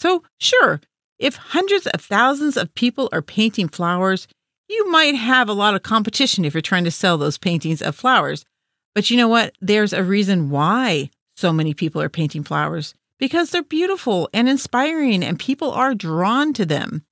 So, 0.00 0.22
sure, 0.40 0.80
if 1.18 1.36
hundreds 1.36 1.86
of 1.86 2.00
thousands 2.00 2.56
of 2.56 2.74
people 2.74 3.08
are 3.12 3.22
painting 3.22 3.68
flowers, 3.68 4.26
you 4.68 4.90
might 4.90 5.14
have 5.14 5.48
a 5.48 5.54
lot 5.54 5.74
of 5.74 5.82
competition 5.82 6.44
if 6.44 6.54
you're 6.54 6.60
trying 6.60 6.84
to 6.84 6.90
sell 6.90 7.18
those 7.18 7.38
paintings 7.38 7.82
of 7.82 7.94
flowers. 7.94 8.44
But 8.94 9.10
you 9.10 9.16
know 9.16 9.28
what? 9.28 9.54
There's 9.60 9.92
a 9.92 10.02
reason 10.02 10.50
why 10.50 11.10
so 11.36 11.52
many 11.52 11.74
people 11.74 12.02
are 12.02 12.08
painting 12.08 12.42
flowers 12.42 12.94
because 13.18 13.50
they're 13.50 13.62
beautiful 13.62 14.28
and 14.32 14.48
inspiring 14.48 15.22
and 15.22 15.38
people 15.38 15.70
are 15.70 15.94
drawn 15.94 16.52
to 16.54 16.66
them. 16.66 17.04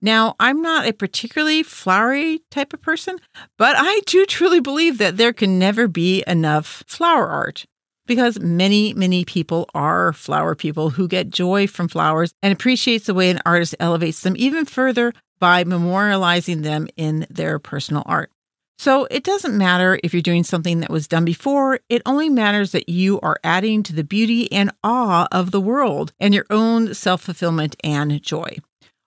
Now, 0.00 0.34
I'm 0.40 0.62
not 0.62 0.86
a 0.86 0.92
particularly 0.92 1.62
flowery 1.62 2.40
type 2.50 2.72
of 2.72 2.82
person, 2.82 3.18
but 3.56 3.76
I 3.78 4.00
do 4.06 4.26
truly 4.26 4.60
believe 4.60 4.98
that 4.98 5.16
there 5.16 5.32
can 5.32 5.58
never 5.58 5.86
be 5.86 6.24
enough 6.26 6.82
flower 6.88 7.28
art 7.28 7.66
because 8.06 8.40
many, 8.40 8.92
many 8.94 9.24
people 9.24 9.68
are 9.74 10.12
flower 10.12 10.54
people 10.54 10.90
who 10.90 11.08
get 11.08 11.30
joy 11.30 11.66
from 11.66 11.88
flowers 11.88 12.34
and 12.42 12.52
appreciates 12.52 13.06
the 13.06 13.14
way 13.14 13.30
an 13.30 13.40
artist 13.46 13.74
elevates 13.78 14.20
them 14.20 14.34
even 14.36 14.64
further 14.64 15.12
by 15.38 15.64
memorializing 15.64 16.62
them 16.62 16.88
in 16.96 17.26
their 17.30 17.58
personal 17.58 18.02
art. 18.06 18.30
So 18.78 19.06
it 19.10 19.22
doesn't 19.22 19.56
matter 19.56 19.98
if 20.02 20.12
you're 20.12 20.22
doing 20.22 20.42
something 20.42 20.80
that 20.80 20.90
was 20.90 21.06
done 21.06 21.24
before, 21.24 21.78
it 21.88 22.02
only 22.04 22.28
matters 22.28 22.72
that 22.72 22.88
you 22.88 23.20
are 23.20 23.38
adding 23.44 23.82
to 23.84 23.92
the 23.92 24.02
beauty 24.02 24.50
and 24.50 24.72
awe 24.82 25.28
of 25.30 25.52
the 25.52 25.60
world 25.60 26.12
and 26.18 26.34
your 26.34 26.46
own 26.50 26.92
self 26.94 27.22
fulfillment 27.22 27.76
and 27.84 28.20
joy. 28.22 28.56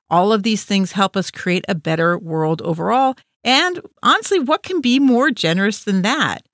All 0.10 0.32
of 0.32 0.44
these 0.44 0.64
things 0.64 0.94
help 0.94 1.18
us 1.18 1.32
create 1.32 1.66
a 1.68 1.76
better 1.76 2.18
world 2.18 2.62
overall. 2.62 3.18
And 3.44 3.82
honestly, 4.02 4.40
what 4.40 4.64
can 4.64 4.82
be 4.82 5.00
more 5.00 5.30
generous 5.30 5.84
than 5.84 6.04
that? 6.04 6.46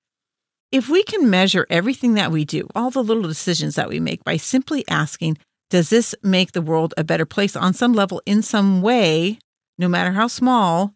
If 0.71 0.87
we 0.87 1.03
can 1.03 1.29
measure 1.29 1.67
everything 1.69 2.13
that 2.13 2.31
we 2.31 2.45
do, 2.45 2.65
all 2.73 2.91
the 2.91 3.03
little 3.03 3.23
decisions 3.23 3.75
that 3.75 3.89
we 3.89 3.99
make 3.99 4.23
by 4.23 4.37
simply 4.37 4.85
asking, 4.87 5.37
does 5.69 5.89
this 5.89 6.15
make 6.23 6.53
the 6.53 6.61
world 6.61 6.93
a 6.97 7.03
better 7.03 7.25
place 7.25 7.57
on 7.57 7.73
some 7.73 7.91
level, 7.91 8.21
in 8.25 8.41
some 8.41 8.81
way, 8.81 9.37
no 9.77 9.89
matter 9.89 10.11
how 10.13 10.27
small? 10.27 10.93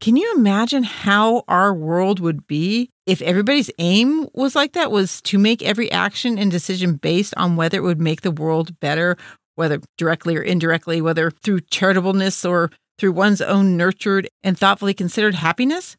Can 0.00 0.16
you 0.16 0.32
imagine 0.34 0.82
how 0.82 1.44
our 1.46 1.74
world 1.74 2.20
would 2.20 2.46
be 2.46 2.88
if 3.04 3.20
everybody's 3.20 3.70
aim 3.78 4.28
was 4.32 4.54
like 4.54 4.72
that, 4.72 4.90
was 4.90 5.20
to 5.22 5.38
make 5.38 5.62
every 5.62 5.92
action 5.92 6.38
and 6.38 6.50
decision 6.50 6.94
based 6.94 7.34
on 7.36 7.56
whether 7.56 7.76
it 7.76 7.82
would 7.82 8.00
make 8.00 8.22
the 8.22 8.30
world 8.30 8.80
better, 8.80 9.18
whether 9.56 9.78
directly 9.98 10.36
or 10.36 10.42
indirectly, 10.42 11.02
whether 11.02 11.30
through 11.30 11.60
charitableness 11.60 12.48
or 12.48 12.70
through 12.98 13.12
one's 13.12 13.42
own 13.42 13.76
nurtured 13.76 14.28
and 14.42 14.58
thoughtfully 14.58 14.94
considered 14.94 15.34
happiness? 15.34 15.98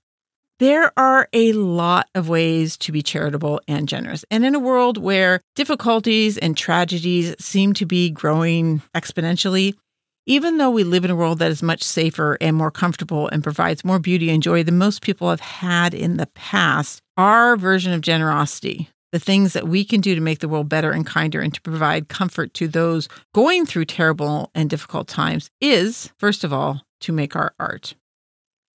There 0.59 0.91
are 0.97 1.29
a 1.33 1.53
lot 1.53 2.09
of 2.15 2.29
ways 2.29 2.77
to 2.77 2.91
be 2.91 3.03
charitable 3.03 3.61
and 3.67 3.87
generous. 3.87 4.25
And 4.31 4.43
in 4.43 4.55
a 4.55 4.59
world 4.59 4.97
where 4.97 5.39
difficulties 5.55 6.35
and 6.39 6.57
tragedies 6.57 7.35
seem 7.39 7.73
to 7.73 7.85
be 7.85 8.09
growing 8.09 8.81
exponentially, 8.95 9.75
even 10.25 10.57
though 10.57 10.71
we 10.71 10.83
live 10.83 11.05
in 11.05 11.11
a 11.11 11.15
world 11.15 11.37
that 11.39 11.51
is 11.51 11.61
much 11.61 11.83
safer 11.83 12.39
and 12.41 12.55
more 12.55 12.71
comfortable 12.71 13.27
and 13.27 13.43
provides 13.43 13.85
more 13.85 13.99
beauty 13.99 14.31
and 14.31 14.41
joy 14.41 14.63
than 14.63 14.79
most 14.79 15.03
people 15.03 15.29
have 15.29 15.41
had 15.41 15.93
in 15.93 16.17
the 16.17 16.27
past, 16.33 17.03
our 17.17 17.55
version 17.55 17.93
of 17.93 18.01
generosity, 18.01 18.89
the 19.11 19.19
things 19.19 19.53
that 19.53 19.67
we 19.67 19.85
can 19.85 20.01
do 20.01 20.15
to 20.15 20.21
make 20.21 20.39
the 20.39 20.49
world 20.49 20.67
better 20.67 20.89
and 20.91 21.05
kinder 21.05 21.39
and 21.39 21.53
to 21.53 21.61
provide 21.61 22.09
comfort 22.09 22.55
to 22.55 22.67
those 22.67 23.07
going 23.35 23.67
through 23.67 23.85
terrible 23.85 24.49
and 24.55 24.71
difficult 24.71 25.07
times, 25.07 25.51
is, 25.61 26.11
first 26.17 26.43
of 26.43 26.51
all, 26.51 26.81
to 26.99 27.13
make 27.13 27.35
our 27.35 27.53
art. 27.59 27.93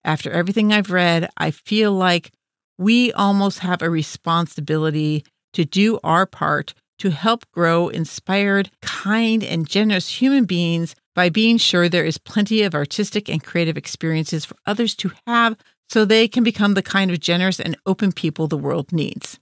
After 0.04 0.30
everything 0.30 0.72
I've 0.72 0.90
read, 0.90 1.30
I 1.36 1.50
feel 1.50 1.92
like 1.92 2.32
we 2.78 3.12
almost 3.12 3.60
have 3.60 3.82
a 3.82 3.90
responsibility 3.90 5.24
to 5.52 5.64
do 5.64 6.00
our 6.02 6.26
part 6.26 6.74
to 6.98 7.10
help 7.10 7.44
grow 7.52 7.88
inspired, 7.88 8.70
kind, 8.80 9.42
and 9.42 9.68
generous 9.68 10.08
human 10.08 10.44
beings 10.44 10.94
by 11.14 11.28
being 11.28 11.58
sure 11.58 11.88
there 11.88 12.04
is 12.04 12.18
plenty 12.18 12.62
of 12.62 12.74
artistic 12.74 13.28
and 13.28 13.42
creative 13.42 13.76
experiences 13.76 14.44
for 14.44 14.56
others 14.66 14.94
to 14.94 15.10
have 15.26 15.56
so 15.88 16.04
they 16.04 16.26
can 16.26 16.44
become 16.44 16.74
the 16.74 16.82
kind 16.82 17.10
of 17.10 17.20
generous 17.20 17.60
and 17.60 17.76
open 17.86 18.12
people 18.12 18.46
the 18.46 18.56
world 18.56 18.92
needs. 18.92 19.38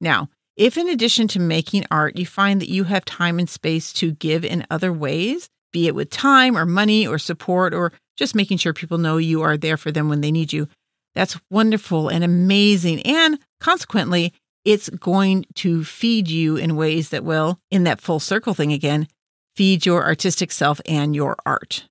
Now, 0.00 0.28
if 0.56 0.76
in 0.76 0.88
addition 0.88 1.28
to 1.28 1.40
making 1.40 1.84
art, 1.90 2.18
you 2.18 2.26
find 2.26 2.60
that 2.60 2.70
you 2.70 2.84
have 2.84 3.04
time 3.04 3.38
and 3.38 3.48
space 3.48 3.92
to 3.94 4.12
give 4.12 4.44
in 4.44 4.66
other 4.70 4.92
ways, 4.92 5.48
be 5.74 5.88
it 5.88 5.94
with 5.94 6.08
time 6.08 6.56
or 6.56 6.64
money 6.64 7.04
or 7.06 7.18
support 7.18 7.74
or 7.74 7.92
just 8.16 8.34
making 8.34 8.56
sure 8.56 8.72
people 8.72 8.96
know 8.96 9.16
you 9.16 9.42
are 9.42 9.56
there 9.56 9.76
for 9.76 9.90
them 9.90 10.08
when 10.08 10.20
they 10.20 10.30
need 10.30 10.52
you. 10.52 10.68
That's 11.16 11.38
wonderful 11.50 12.08
and 12.08 12.22
amazing. 12.22 13.02
And 13.02 13.40
consequently, 13.60 14.32
it's 14.64 14.88
going 14.88 15.44
to 15.56 15.84
feed 15.84 16.28
you 16.28 16.56
in 16.56 16.76
ways 16.76 17.08
that 17.10 17.24
will, 17.24 17.58
in 17.72 17.84
that 17.84 18.00
full 18.00 18.20
circle 18.20 18.54
thing 18.54 18.72
again, 18.72 19.08
feed 19.56 19.84
your 19.84 20.04
artistic 20.04 20.52
self 20.52 20.80
and 20.86 21.14
your 21.14 21.36
art. 21.44 21.86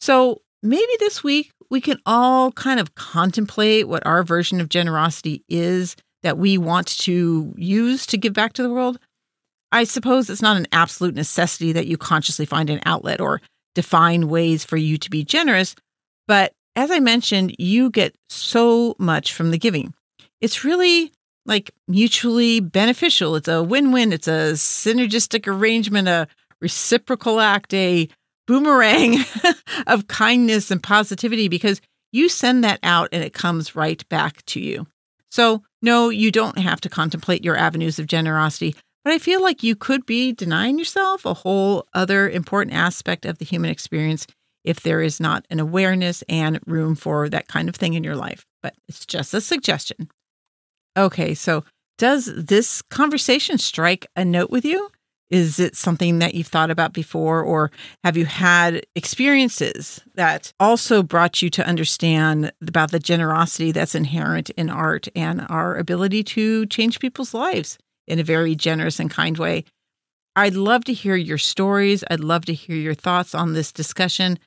So 0.00 0.42
maybe 0.62 0.92
this 1.00 1.24
week 1.24 1.50
we 1.70 1.80
can 1.80 1.98
all 2.04 2.52
kind 2.52 2.78
of 2.78 2.94
contemplate 2.94 3.88
what 3.88 4.06
our 4.06 4.22
version 4.22 4.60
of 4.60 4.68
generosity 4.68 5.44
is 5.48 5.96
that 6.22 6.36
we 6.36 6.58
want 6.58 6.88
to 6.98 7.54
use 7.56 8.04
to 8.06 8.18
give 8.18 8.34
back 8.34 8.52
to 8.54 8.62
the 8.62 8.70
world. 8.70 8.98
I 9.72 9.84
suppose 9.84 10.30
it's 10.30 10.42
not 10.42 10.56
an 10.56 10.66
absolute 10.72 11.14
necessity 11.14 11.72
that 11.72 11.86
you 11.86 11.96
consciously 11.96 12.46
find 12.46 12.70
an 12.70 12.80
outlet 12.84 13.20
or 13.20 13.40
define 13.74 14.28
ways 14.28 14.64
for 14.64 14.76
you 14.76 14.98
to 14.98 15.10
be 15.10 15.24
generous. 15.24 15.74
But 16.26 16.52
as 16.74 16.90
I 16.90 17.00
mentioned, 17.00 17.54
you 17.58 17.90
get 17.90 18.14
so 18.28 18.94
much 18.98 19.32
from 19.32 19.50
the 19.50 19.58
giving. 19.58 19.94
It's 20.40 20.64
really 20.64 21.12
like 21.44 21.70
mutually 21.86 22.60
beneficial. 22.60 23.36
It's 23.36 23.48
a 23.48 23.62
win 23.62 23.90
win, 23.92 24.12
it's 24.12 24.28
a 24.28 24.52
synergistic 24.52 25.46
arrangement, 25.46 26.08
a 26.08 26.28
reciprocal 26.60 27.40
act, 27.40 27.72
a 27.74 28.08
boomerang 28.46 29.16
of 29.86 30.08
kindness 30.08 30.70
and 30.70 30.82
positivity 30.82 31.48
because 31.48 31.80
you 32.12 32.28
send 32.28 32.64
that 32.64 32.80
out 32.82 33.08
and 33.12 33.22
it 33.22 33.32
comes 33.32 33.76
right 33.76 34.06
back 34.08 34.44
to 34.46 34.60
you. 34.60 34.86
So, 35.30 35.62
no, 35.82 36.08
you 36.08 36.32
don't 36.32 36.58
have 36.58 36.80
to 36.82 36.88
contemplate 36.88 37.44
your 37.44 37.56
avenues 37.56 37.98
of 37.98 38.06
generosity. 38.06 38.74
But 39.04 39.14
I 39.14 39.18
feel 39.18 39.42
like 39.42 39.62
you 39.62 39.76
could 39.76 40.04
be 40.06 40.32
denying 40.32 40.78
yourself 40.78 41.24
a 41.24 41.34
whole 41.34 41.86
other 41.94 42.28
important 42.28 42.76
aspect 42.76 43.24
of 43.24 43.38
the 43.38 43.44
human 43.44 43.70
experience 43.70 44.26
if 44.64 44.80
there 44.80 45.00
is 45.00 45.18
not 45.20 45.46
an 45.50 45.60
awareness 45.60 46.22
and 46.28 46.60
room 46.66 46.94
for 46.94 47.28
that 47.28 47.48
kind 47.48 47.68
of 47.68 47.76
thing 47.76 47.94
in 47.94 48.04
your 48.04 48.16
life. 48.16 48.44
But 48.62 48.74
it's 48.88 49.06
just 49.06 49.32
a 49.32 49.40
suggestion. 49.40 50.10
Okay, 50.96 51.32
so 51.34 51.64
does 51.96 52.26
this 52.26 52.82
conversation 52.82 53.58
strike 53.58 54.06
a 54.16 54.24
note 54.24 54.50
with 54.50 54.64
you? 54.64 54.90
Is 55.30 55.58
it 55.58 55.76
something 55.76 56.20
that 56.20 56.34
you've 56.34 56.46
thought 56.46 56.70
about 56.70 56.94
before, 56.94 57.42
or 57.42 57.70
have 58.02 58.16
you 58.16 58.24
had 58.24 58.86
experiences 58.96 60.00
that 60.14 60.52
also 60.58 61.02
brought 61.02 61.42
you 61.42 61.50
to 61.50 61.66
understand 61.66 62.50
about 62.66 62.92
the 62.92 62.98
generosity 62.98 63.70
that's 63.72 63.94
inherent 63.94 64.48
in 64.50 64.70
art 64.70 65.06
and 65.14 65.44
our 65.50 65.76
ability 65.76 66.24
to 66.24 66.64
change 66.66 66.98
people's 66.98 67.34
lives? 67.34 67.78
In 68.08 68.18
a 68.18 68.24
very 68.24 68.54
generous 68.56 68.98
and 68.98 69.10
kind 69.10 69.38
way. 69.38 69.64
I'd 70.34 70.54
love 70.54 70.84
to 70.84 70.92
hear 70.92 71.16
your 71.16 71.38
stories. 71.38 72.04
I'd 72.10 72.20
love 72.20 72.44
to 72.46 72.54
hear 72.54 72.76
your 72.76 72.94
thoughts 72.94 73.34
on 73.34 73.52
this 73.52 73.72
discussion. 73.72 74.38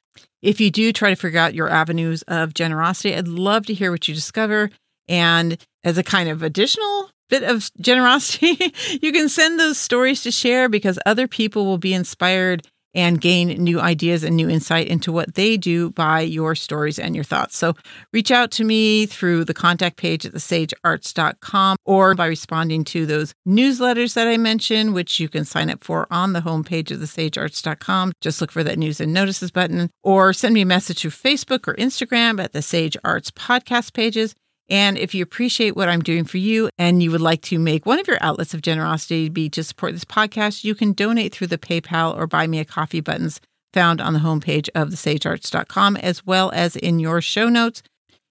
If 0.42 0.60
you 0.60 0.72
do 0.72 0.92
try 0.92 1.10
to 1.10 1.16
figure 1.16 1.40
out 1.40 1.54
your 1.54 1.70
avenues 1.70 2.24
of 2.24 2.54
generosity, 2.54 3.16
I'd 3.16 3.28
love 3.28 3.66
to 3.68 3.74
hear 3.74 3.92
what 3.92 4.08
you 4.08 4.14
discover. 4.14 4.70
And 5.08 5.58
as 5.84 5.98
a 5.98 6.04
kind 6.04 6.30
of 6.30 6.44
additional 6.44 7.10
bit 7.30 7.44
of 7.44 7.70
generosity, 7.82 8.58
you 9.02 9.12
can 9.12 9.30
send 9.30 9.60
those 9.60 9.78
stories 9.78 10.24
to 10.24 10.32
share 10.32 10.70
because 10.70 10.98
other 11.06 11.28
people 11.28 11.66
will 11.66 11.78
be 11.78 11.94
inspired 11.94 12.66
and 12.94 13.22
gain 13.22 13.50
new 13.64 13.80
ideas 13.80 14.24
and 14.24 14.36
new 14.36 14.50
insight 14.50 14.88
into 14.88 15.12
what 15.12 15.36
they 15.36 15.58
do 15.58 15.92
by 15.92 16.22
your 16.22 16.56
stories 16.56 17.00
and 17.00 17.16
your 17.16 17.24
thoughts. 17.24 17.58
So 17.58 17.74
reach 18.14 18.32
out 18.32 18.52
to 18.52 18.64
me 18.64 19.06
through 19.06 19.46
the 19.46 19.54
contact 19.54 19.98
page 19.98 20.26
at 20.26 20.34
thesagearts.com 20.34 21.78
or 21.86 22.16
by 22.16 22.28
responding 22.28 22.84
to 22.86 23.06
those 23.06 23.34
newsletters 23.48 24.14
that 24.14 24.28
I 24.28 24.38
mentioned, 24.38 24.94
which 24.94 25.20
you 25.20 25.30
can 25.30 25.46
sign 25.46 25.70
up 25.70 25.84
for 25.84 26.08
on 26.12 26.34
the 26.34 26.42
homepage 26.42 26.92
of 26.92 27.00
thesagearts.com. 27.00 28.14
Just 28.22 28.42
look 28.42 28.52
for 28.52 28.64
that 28.64 28.80
news 28.80 29.00
and 29.00 29.14
notices 29.14 29.52
button 29.52 29.90
or 30.04 30.34
send 30.34 30.54
me 30.54 30.62
a 30.62 30.66
message 30.66 31.00
through 31.00 31.12
Facebook 31.12 31.68
or 31.68 31.76
Instagram 31.76 32.42
at 32.44 32.54
the 32.54 32.62
Sage 32.62 32.98
Arts 33.04 33.32
podcast 33.32 33.94
pages. 33.94 34.36
And 34.70 34.98
if 34.98 35.14
you 35.14 35.24
appreciate 35.24 35.76
what 35.76 35.90
I'm 35.90 36.02
doing 36.02 36.24
for 36.24 36.38
you 36.38 36.70
and 36.78 37.04
you 37.04 37.12
would 37.12 37.22
like 37.22 37.42
to 37.44 37.60
make 37.60 37.86
one 37.86 38.00
of 38.00 38.08
your 38.08 38.18
outlets 38.22 38.54
of 38.54 38.62
generosity 38.62 39.28
be 39.28 39.50
to 39.50 39.64
support 39.64 39.94
this 39.94 40.06
podcast, 40.06 40.64
you 40.64 40.76
can 40.76 40.94
donate 40.94 41.34
through 41.34 41.48
the 41.48 41.58
PayPal 41.58 42.16
or 42.16 42.26
buy 42.26 42.48
me 42.48 42.60
a 42.60 42.66
coffee 42.66 43.02
buttons 43.02 43.42
found 43.74 44.02
on 44.02 44.14
the 44.14 44.20
homepage 44.20 44.70
of 44.76 44.90
thesagearts.com, 44.90 45.98
as 45.98 46.26
well 46.26 46.52
as 46.54 46.76
in 46.76 47.00
your 47.00 47.22
show 47.22 47.50
notes. 47.50 47.84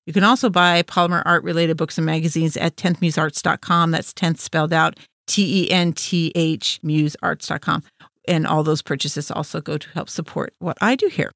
You 0.06 0.12
can 0.12 0.24
also 0.24 0.50
buy 0.50 0.82
polymer 0.82 1.22
art 1.24 1.44
related 1.44 1.76
books 1.76 1.98
and 1.98 2.06
magazines 2.06 2.56
at 2.56 2.76
10thmusearts.com. 2.76 3.90
That's 3.90 4.12
10th 4.12 4.38
spelled 4.38 4.72
out 4.72 4.98
T 5.26 5.64
E 5.64 5.70
N 5.70 5.92
T 5.92 6.32
H 6.34 6.80
musearts.com. 6.84 7.84
And 8.26 8.46
all 8.46 8.62
those 8.62 8.82
purchases 8.82 9.30
also 9.30 9.60
go 9.60 9.78
to 9.78 9.88
help 9.90 10.08
support 10.08 10.54
what 10.58 10.78
I 10.80 10.96
do 10.96 11.08
here. 11.08 11.30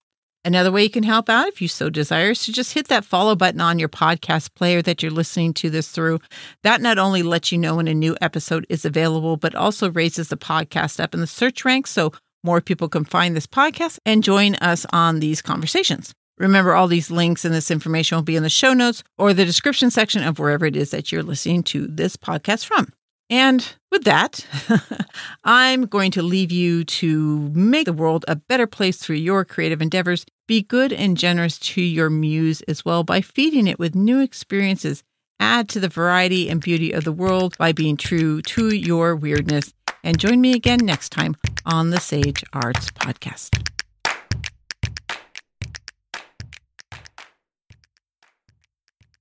Another 0.46 0.70
way 0.70 0.82
you 0.82 0.90
can 0.90 1.04
help 1.04 1.30
out, 1.30 1.48
if 1.48 1.62
you 1.62 1.68
so 1.68 1.88
desire, 1.88 2.30
is 2.30 2.44
to 2.44 2.52
just 2.52 2.74
hit 2.74 2.88
that 2.88 3.04
follow 3.04 3.34
button 3.34 3.62
on 3.62 3.78
your 3.78 3.88
podcast 3.88 4.54
player 4.54 4.82
that 4.82 5.02
you're 5.02 5.10
listening 5.10 5.54
to 5.54 5.70
this 5.70 5.88
through. 5.88 6.20
That 6.62 6.82
not 6.82 6.98
only 6.98 7.22
lets 7.22 7.50
you 7.50 7.56
know 7.56 7.76
when 7.76 7.88
a 7.88 7.94
new 7.94 8.14
episode 8.20 8.66
is 8.68 8.84
available, 8.84 9.38
but 9.38 9.54
also 9.54 9.90
raises 9.90 10.28
the 10.28 10.36
podcast 10.36 11.00
up 11.02 11.14
in 11.14 11.20
the 11.20 11.26
search 11.26 11.64
ranks 11.64 11.90
so 11.90 12.12
more 12.42 12.60
people 12.60 12.90
can 12.90 13.06
find 13.06 13.34
this 13.34 13.46
podcast 13.46 13.98
and 14.04 14.22
join 14.22 14.54
us 14.56 14.84
on 14.92 15.20
these 15.20 15.40
conversations. 15.40 16.12
Remember, 16.36 16.74
all 16.74 16.88
these 16.88 17.10
links 17.10 17.46
and 17.46 17.54
this 17.54 17.70
information 17.70 18.16
will 18.16 18.22
be 18.22 18.36
in 18.36 18.42
the 18.42 18.50
show 18.50 18.74
notes 18.74 19.02
or 19.16 19.32
the 19.32 19.46
description 19.46 19.90
section 19.90 20.22
of 20.22 20.38
wherever 20.38 20.66
it 20.66 20.76
is 20.76 20.90
that 20.90 21.10
you're 21.10 21.22
listening 21.22 21.62
to 21.62 21.86
this 21.86 22.16
podcast 22.16 22.66
from. 22.66 22.92
And 23.30 23.74
with 23.90 24.04
that, 24.04 24.46
I'm 25.44 25.86
going 25.86 26.10
to 26.12 26.22
leave 26.22 26.52
you 26.52 26.84
to 26.84 27.50
make 27.54 27.86
the 27.86 27.92
world 27.92 28.24
a 28.28 28.36
better 28.36 28.66
place 28.66 28.98
through 28.98 29.16
your 29.16 29.44
creative 29.44 29.80
endeavors. 29.80 30.26
Be 30.46 30.62
good 30.62 30.92
and 30.92 31.16
generous 31.16 31.58
to 31.58 31.80
your 31.80 32.10
muse 32.10 32.60
as 32.62 32.84
well 32.84 33.02
by 33.02 33.22
feeding 33.22 33.66
it 33.66 33.78
with 33.78 33.94
new 33.94 34.20
experiences. 34.20 35.02
Add 35.40 35.70
to 35.70 35.80
the 35.80 35.88
variety 35.88 36.50
and 36.50 36.60
beauty 36.60 36.92
of 36.92 37.04
the 37.04 37.12
world 37.12 37.56
by 37.56 37.72
being 37.72 37.96
true 37.96 38.42
to 38.42 38.74
your 38.74 39.16
weirdness. 39.16 39.72
And 40.02 40.18
join 40.18 40.42
me 40.42 40.52
again 40.52 40.80
next 40.80 41.10
time 41.10 41.34
on 41.64 41.88
the 41.88 41.98
Sage 41.98 42.44
Arts 42.52 42.90
Podcast. 42.90 43.73